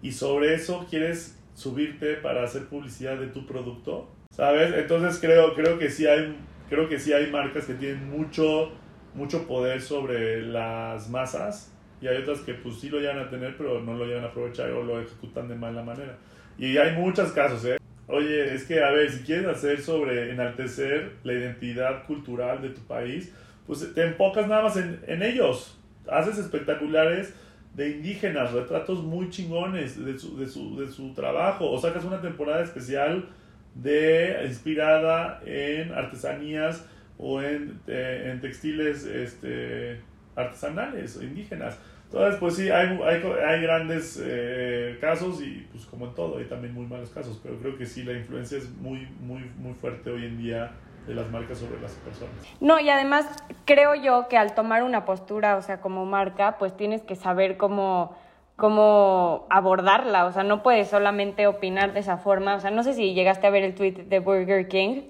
Y 0.00 0.12
sobre 0.12 0.54
eso 0.54 0.86
quieres 0.88 1.38
subirte 1.54 2.14
para 2.14 2.44
hacer 2.44 2.66
publicidad 2.66 3.18
de 3.18 3.28
tu 3.28 3.46
producto, 3.46 4.08
¿sabes? 4.30 4.72
Entonces 4.74 5.20
creo, 5.20 5.54
creo 5.54 5.78
que 5.78 5.90
sí 5.90 6.06
hay, 6.06 6.36
creo 6.68 6.88
que 6.88 6.98
sí 6.98 7.12
hay 7.12 7.30
marcas 7.30 7.66
que 7.66 7.74
tienen 7.74 8.10
mucho 8.10 8.72
mucho 9.14 9.46
poder 9.46 9.80
sobre 9.80 10.42
las 10.42 11.10
masas 11.10 11.71
y 12.02 12.08
hay 12.08 12.18
otras 12.18 12.40
que 12.40 12.54
pues 12.54 12.80
sí 12.80 12.90
lo 12.90 12.98
llegan 12.98 13.20
a 13.20 13.30
tener 13.30 13.56
pero 13.56 13.80
no 13.80 13.94
lo 13.94 14.04
llegan 14.04 14.24
a 14.24 14.28
aprovechar 14.28 14.70
o 14.72 14.82
lo 14.82 15.00
ejecutan 15.00 15.48
de 15.48 15.54
mala 15.54 15.82
manera. 15.82 16.18
Y 16.58 16.76
hay 16.76 16.96
muchos 16.96 17.32
casos, 17.32 17.64
¿eh? 17.64 17.78
Oye, 18.08 18.54
es 18.54 18.64
que 18.64 18.82
a 18.82 18.90
ver, 18.90 19.10
si 19.10 19.22
quieres 19.22 19.46
hacer 19.46 19.80
sobre 19.80 20.32
enaltecer 20.32 21.12
la 21.22 21.32
identidad 21.32 22.04
cultural 22.04 22.60
de 22.60 22.70
tu 22.70 22.80
país, 22.82 23.32
pues 23.66 23.94
te 23.94 24.02
enfocas 24.04 24.48
nada 24.48 24.64
más 24.64 24.76
en, 24.76 25.00
en 25.06 25.22
ellos. 25.22 25.78
Haces 26.08 26.36
espectaculares 26.38 27.34
de 27.74 27.90
indígenas, 27.90 28.52
retratos 28.52 29.02
muy 29.02 29.30
chingones 29.30 30.04
de 30.04 30.18
su, 30.18 30.36
de 30.36 30.46
su, 30.46 30.78
de 30.78 30.88
su 30.88 31.14
trabajo, 31.14 31.70
o 31.70 31.80
sacas 31.80 32.04
una 32.04 32.20
temporada 32.20 32.62
especial 32.62 33.28
de 33.74 34.42
inspirada 34.46 35.40
en 35.46 35.92
artesanías 35.92 36.86
o 37.16 37.40
en, 37.40 37.80
eh, 37.86 38.30
en 38.30 38.40
textiles 38.40 39.04
este, 39.04 40.00
artesanales 40.36 41.18
indígenas. 41.22 41.78
Entonces, 42.12 42.38
pues 42.40 42.56
sí, 42.56 42.68
hay, 42.68 43.00
hay, 43.02 43.22
hay 43.48 43.62
grandes 43.62 44.22
eh, 44.22 44.98
casos 45.00 45.40
y 45.40 45.66
pues 45.72 45.86
como 45.86 46.06
en 46.06 46.14
todo, 46.14 46.36
hay 46.36 46.44
también 46.44 46.74
muy 46.74 46.84
malos 46.84 47.08
casos, 47.08 47.40
pero 47.42 47.56
creo 47.56 47.78
que 47.78 47.86
sí, 47.86 48.02
la 48.02 48.12
influencia 48.12 48.58
es 48.58 48.70
muy, 48.70 49.08
muy, 49.20 49.50
muy 49.56 49.72
fuerte 49.72 50.10
hoy 50.10 50.26
en 50.26 50.36
día 50.36 50.72
de 51.06 51.14
las 51.14 51.30
marcas 51.30 51.58
sobre 51.58 51.80
las 51.80 51.92
personas. 51.92 52.34
No, 52.60 52.78
y 52.78 52.90
además 52.90 53.24
creo 53.64 53.94
yo 53.94 54.28
que 54.28 54.36
al 54.36 54.54
tomar 54.54 54.82
una 54.82 55.06
postura, 55.06 55.56
o 55.56 55.62
sea, 55.62 55.80
como 55.80 56.04
marca, 56.04 56.58
pues 56.58 56.76
tienes 56.76 57.00
que 57.00 57.16
saber 57.16 57.56
cómo 57.56 58.14
cómo 58.56 59.46
abordarla, 59.48 60.26
o 60.26 60.32
sea, 60.32 60.42
no 60.42 60.62
puedes 60.62 60.88
solamente 60.88 61.46
opinar 61.46 61.94
de 61.94 62.00
esa 62.00 62.18
forma, 62.18 62.54
o 62.54 62.60
sea, 62.60 62.70
no 62.70 62.84
sé 62.84 62.92
si 62.92 63.14
llegaste 63.14 63.46
a 63.46 63.50
ver 63.50 63.64
el 63.64 63.74
tweet 63.74 64.04
de 64.04 64.18
Burger 64.20 64.68
King, 64.68 65.00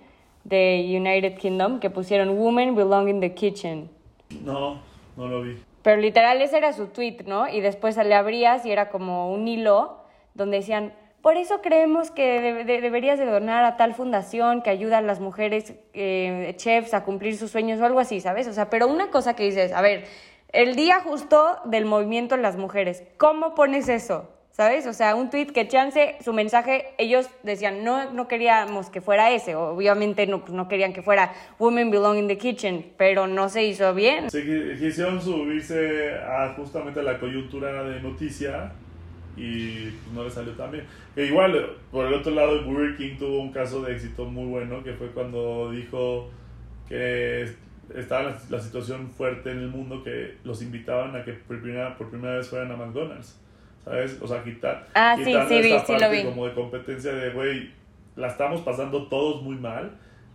de 0.45 0.97
United 0.97 1.37
Kingdom 1.37 1.81
que 1.81 1.91
pusieron 1.91 2.31
Women 2.31 2.75
belong 2.75 3.09
in 3.09 3.21
the 3.21 3.35
kitchen. 3.35 3.91
No, 4.43 4.81
no 5.17 5.29
lo 5.29 5.43
vi. 5.43 5.59
Pero 5.83 6.01
literal 6.01 6.41
ese 6.41 6.59
era 6.59 6.73
su 6.73 6.87
tweet, 6.87 7.19
¿no? 7.27 7.49
Y 7.49 7.61
después 7.61 7.97
le 7.97 8.15
abrías 8.15 8.65
y 8.65 8.71
era 8.71 8.89
como 8.89 9.33
un 9.33 9.49
hilo 9.49 9.99
donde 10.35 10.59
decían, 10.59 10.93
por 11.23 11.37
eso 11.37 11.61
creemos 11.61 12.11
que 12.11 12.65
deberías 12.65 13.19
de 13.19 13.27
donar 13.27 13.65
a 13.65 13.77
tal 13.77 13.95
fundación 13.95 14.63
que 14.63 14.71
ayuda 14.71 14.99
a 14.99 15.03
las 15.03 15.21
mujeres 15.21 15.75
eh, 15.93 16.53
chefs 16.57 16.95
a 16.95 17.05
cumplir 17.05 17.37
sus 17.37 17.53
sueños 17.53 17.81
o 17.81 17.85
algo 17.85 18.01
así, 18.01 18.21
¿sabes? 18.21 18.49
O 18.49 18.53
sea, 18.53 18.71
pero 18.71 18.89
una 18.89 19.11
cosa 19.11 19.35
que 19.35 19.45
dices, 19.45 19.73
a 19.73 19.83
ver, 19.83 20.05
el 20.49 20.75
día 20.75 21.01
justo 21.01 21.59
del 21.65 21.85
movimiento 21.85 22.35
en 22.35 22.43
las 22.43 22.57
mujeres, 22.57 23.05
¿cómo 23.19 23.55
pones 23.55 23.89
eso? 23.89 24.29
¿Sabes? 24.53 24.87
O 24.87 24.93
sea, 24.93 25.15
un 25.15 25.31
tweet 25.31 25.47
que 25.47 25.67
chance, 25.67 26.17
su 26.23 26.33
mensaje, 26.33 26.87
ellos 26.99 27.29
decían, 27.43 27.85
no, 27.85 28.13
no 28.13 28.29
queríamos 28.29 28.91
que 28.91 29.01
fuera 29.01 29.31
ese, 29.31 29.55
obviamente 29.55 30.27
no, 30.27 30.41
pues 30.41 30.53
no 30.53 30.69
querían 30.69 30.93
que 30.93 31.03
fuera 31.03 31.35
Women 31.59 31.91
Belong 31.91 32.19
in 32.19 32.29
the 32.29 32.39
Kitchen, 32.39 32.93
pero 32.97 33.27
no 33.27 33.49
se 33.49 33.65
hizo 33.65 33.95
bien. 33.95 34.31
Sí, 34.31 34.43
quisieron 34.79 35.21
subirse 35.21 36.15
a 36.15 36.55
justamente 36.55 37.03
la 37.03 37.19
coyuntura 37.19 37.83
de 37.83 38.01
noticia 38.01 38.73
y 39.37 39.89
pues, 39.91 40.15
no 40.15 40.25
le 40.25 40.31
salió 40.31 40.53
tan 40.53 40.71
bien. 40.71 40.85
E 41.17 41.25
igual, 41.25 41.77
por 41.91 42.07
el 42.07 42.15
otro 42.15 42.33
lado, 42.33 42.63
Burger 42.65 42.97
King 42.97 43.17
tuvo 43.19 43.41
un 43.41 43.53
caso 43.53 43.83
de 43.83 43.93
éxito 43.93 44.27
muy 44.27 44.45
bueno, 44.45 44.85
que 44.85 44.93
fue 44.93 45.09
cuando 45.09 45.71
dijo 45.71 46.31
que 46.89 47.49
estaba 47.95 48.39
la 48.51 48.61
situación 48.61 49.11
fuerte 49.11 49.51
en 49.51 49.59
el 49.59 49.69
mundo 49.69 50.03
que 50.03 50.37
los 50.45 50.63
invitaban 50.63 51.17
a 51.17 51.25
que 51.25 51.33
por 51.33 51.61
primera, 51.61 51.97
por 51.97 52.11
primera 52.11 52.37
vez 52.37 52.49
fueran 52.49 52.71
a 52.71 52.77
McDonald's. 52.77 53.39
¿Sabes? 53.85 54.19
O 54.21 54.27
sea, 54.27 54.43
quitar, 54.43 54.87
ah, 54.95 55.17
sí, 55.17 55.25
sí, 55.25 55.73
esta 55.73 55.99
parte 55.99 56.25
como 56.25 56.47
de 56.47 56.55
competencia 56.55 57.13
de, 57.13 57.31
güey, 57.31 57.71
la 58.17 58.29
estamos 58.29 58.61
pasando 58.61 59.09
todos 59.09 59.43
muy 59.43 59.57
mal, 59.57 59.93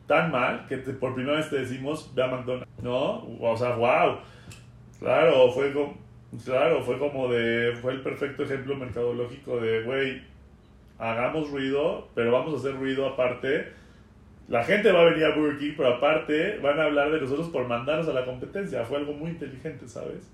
tan 0.07 0.31
mal 0.31 0.65
que 0.67 0.77
por 0.77 1.13
primera 1.13 1.37
vez 1.37 1.49
te 1.49 1.57
decimos, 1.57 2.11
ve 2.15 2.23
a 2.23 2.27
McDonald's, 2.27 2.83
¿no? 2.83 3.27
O 3.41 3.57
sea, 3.57 3.75
wow. 3.75 4.17
Claro, 4.99 5.51
fue 5.51 5.73
como, 5.73 5.97
claro, 6.43 6.81
fue 6.81 6.97
como 6.97 7.27
de, 7.27 7.77
fue 7.81 7.93
el 7.93 8.01
perfecto 8.01 8.43
ejemplo 8.43 8.75
mercadológico 8.75 9.59
de, 9.59 9.83
güey, 9.83 10.21
hagamos 10.97 11.51
ruido, 11.51 12.07
pero 12.15 12.31
vamos 12.31 12.53
a 12.53 12.57
hacer 12.57 12.75
ruido 12.79 13.05
aparte. 13.07 13.67
La 14.47 14.63
gente 14.63 14.91
va 14.91 15.01
a 15.01 15.05
venir 15.05 15.25
a 15.25 15.35
Burger 15.35 15.59
King, 15.59 15.73
pero 15.75 15.95
aparte 15.95 16.57
van 16.59 16.79
a 16.79 16.85
hablar 16.85 17.11
de 17.11 17.19
nosotros 17.19 17.49
por 17.49 17.67
mandarnos 17.67 18.07
a 18.07 18.13
la 18.13 18.25
competencia. 18.25 18.85
Fue 18.85 18.97
algo 18.97 19.13
muy 19.13 19.31
inteligente, 19.31 19.87
¿sabes? 19.87 20.31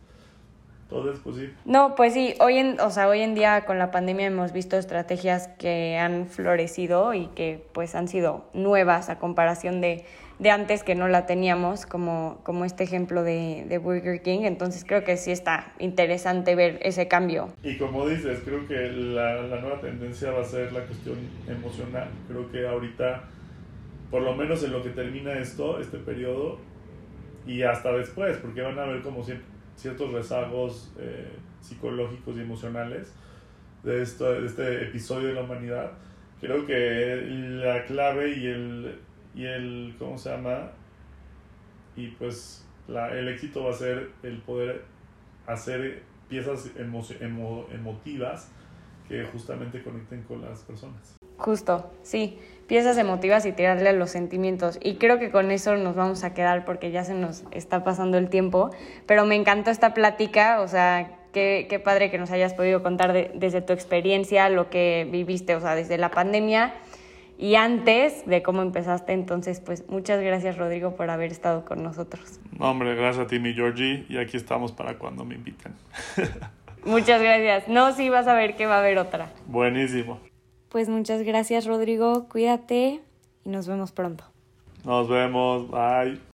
No, 1.65 1.95
pues 1.95 2.13
sí, 2.13 2.35
hoy 2.39 2.57
en, 2.57 2.79
o 2.79 2.89
sea, 2.89 3.07
hoy 3.07 3.21
en 3.21 3.35
día 3.35 3.65
con 3.65 3.79
la 3.79 3.91
pandemia 3.91 4.27
hemos 4.27 4.53
visto 4.53 4.77
estrategias 4.77 5.47
que 5.59 5.97
han 5.97 6.27
florecido 6.27 7.13
y 7.13 7.27
que 7.27 7.65
pues 7.73 7.95
han 7.95 8.07
sido 8.07 8.45
nuevas 8.53 9.09
a 9.09 9.17
comparación 9.17 9.81
de, 9.81 10.05
de 10.39 10.49
antes 10.51 10.83
que 10.83 10.95
no 10.95 11.07
la 11.07 11.25
teníamos, 11.25 11.85
como, 11.85 12.39
como 12.43 12.65
este 12.65 12.83
ejemplo 12.83 13.23
de, 13.23 13.65
de, 13.67 13.77
Burger 13.77 14.21
King. 14.21 14.41
Entonces 14.43 14.85
creo 14.85 15.03
que 15.03 15.17
sí 15.17 15.31
está 15.31 15.73
interesante 15.79 16.55
ver 16.55 16.79
ese 16.83 17.07
cambio. 17.07 17.49
Y 17.63 17.77
como 17.77 18.07
dices, 18.07 18.41
creo 18.45 18.67
que 18.67 18.91
la, 18.91 19.41
la 19.43 19.61
nueva 19.61 19.79
tendencia 19.81 20.31
va 20.31 20.41
a 20.41 20.45
ser 20.45 20.71
la 20.73 20.85
cuestión 20.85 21.17
emocional. 21.47 22.09
Creo 22.27 22.51
que 22.51 22.67
ahorita, 22.67 23.23
por 24.11 24.21
lo 24.21 24.35
menos 24.35 24.63
en 24.63 24.71
lo 24.71 24.83
que 24.83 24.89
termina 24.89 25.33
esto, 25.33 25.79
este 25.79 25.97
periodo, 25.97 26.59
y 27.45 27.63
hasta 27.63 27.91
después, 27.91 28.37
porque 28.37 28.61
van 28.61 28.79
a 28.79 28.85
ver 28.85 29.01
como 29.01 29.23
siempre 29.23 29.52
ciertos 29.75 30.11
rezagos 30.11 30.91
eh, 30.97 31.31
psicológicos 31.61 32.37
y 32.37 32.41
emocionales 32.41 33.13
de, 33.83 34.01
esto, 34.01 34.31
de 34.31 34.45
este 34.45 34.83
episodio 34.83 35.29
de 35.29 35.33
la 35.33 35.43
humanidad. 35.43 35.91
Creo 36.39 36.65
que 36.65 37.23
la 37.25 37.85
clave 37.85 38.37
y 38.37 38.47
el, 38.47 38.99
y 39.33 39.45
el 39.45 39.95
¿cómo 39.97 40.17
se 40.17 40.29
llama? 40.29 40.71
Y 41.95 42.07
pues 42.07 42.67
la, 42.87 43.17
el 43.17 43.27
éxito 43.29 43.63
va 43.63 43.71
a 43.71 43.73
ser 43.73 44.11
el 44.23 44.39
poder 44.39 44.83
hacer 45.47 46.03
piezas 46.27 46.71
emotivas 46.79 48.51
que 49.07 49.23
justamente 49.25 49.83
conecten 49.83 50.23
con 50.23 50.41
las 50.41 50.61
personas. 50.63 51.22
Justo, 51.37 51.91
sí, 52.01 52.37
piezas 52.67 52.97
emotivas 52.97 53.45
y 53.45 53.51
tirarle 53.51 53.89
a 53.89 53.93
los 53.93 54.11
sentimientos. 54.11 54.79
Y 54.81 54.95
creo 54.95 55.19
que 55.19 55.31
con 55.31 55.51
eso 55.51 55.75
nos 55.75 55.95
vamos 55.95 56.23
a 56.23 56.33
quedar 56.33 56.65
porque 56.65 56.91
ya 56.91 57.03
se 57.03 57.13
nos 57.13 57.43
está 57.51 57.83
pasando 57.83 58.17
el 58.17 58.29
tiempo. 58.29 58.71
Pero 59.05 59.25
me 59.25 59.35
encantó 59.35 59.71
esta 59.71 59.93
plática, 59.93 60.61
o 60.61 60.67
sea, 60.67 61.11
qué, 61.33 61.67
qué 61.69 61.79
padre 61.79 62.09
que 62.09 62.17
nos 62.17 62.31
hayas 62.31 62.53
podido 62.53 62.81
contar 62.83 63.13
desde 63.33 63.61
tu 63.61 63.73
experiencia, 63.73 64.49
lo 64.49 64.69
que 64.69 65.07
viviste, 65.11 65.55
o 65.55 65.61
sea, 65.61 65.75
desde 65.75 65.97
la 65.97 66.11
pandemia 66.11 66.73
y 67.37 67.55
antes 67.55 68.25
de 68.25 68.41
cómo 68.41 68.61
empezaste. 68.61 69.13
Entonces, 69.13 69.59
pues 69.59 69.87
muchas 69.89 70.21
gracias 70.21 70.57
Rodrigo 70.57 70.95
por 70.95 71.09
haber 71.09 71.31
estado 71.31 71.65
con 71.65 71.83
nosotros. 71.83 72.39
hombre, 72.59 72.95
gracias 72.95 73.25
a 73.25 73.27
ti, 73.27 73.39
mi 73.39 73.53
Georgie, 73.53 74.05
y 74.09 74.17
aquí 74.17 74.37
estamos 74.37 74.71
para 74.71 74.97
cuando 74.97 75.25
me 75.25 75.35
inviten. 75.35 75.73
muchas 76.85 77.21
gracias. 77.21 77.67
No, 77.67 77.93
sí, 77.93 78.09
vas 78.09 78.27
a 78.27 78.33
ver 78.33 78.55
que 78.55 78.65
va 78.65 78.75
a 78.75 78.79
haber 78.79 78.97
otra. 78.97 79.29
Buenísimo. 79.47 80.19
Pues 80.73 80.89
muchas 80.89 81.21
gracias 81.21 81.67
Rodrigo, 81.67 82.27
cuídate 82.29 82.99
y 83.45 83.49
nos 83.49 83.67
vemos 83.67 83.91
pronto. 83.91 84.23
Nos 84.83 85.07
vemos, 85.07 85.69
bye. 85.69 86.32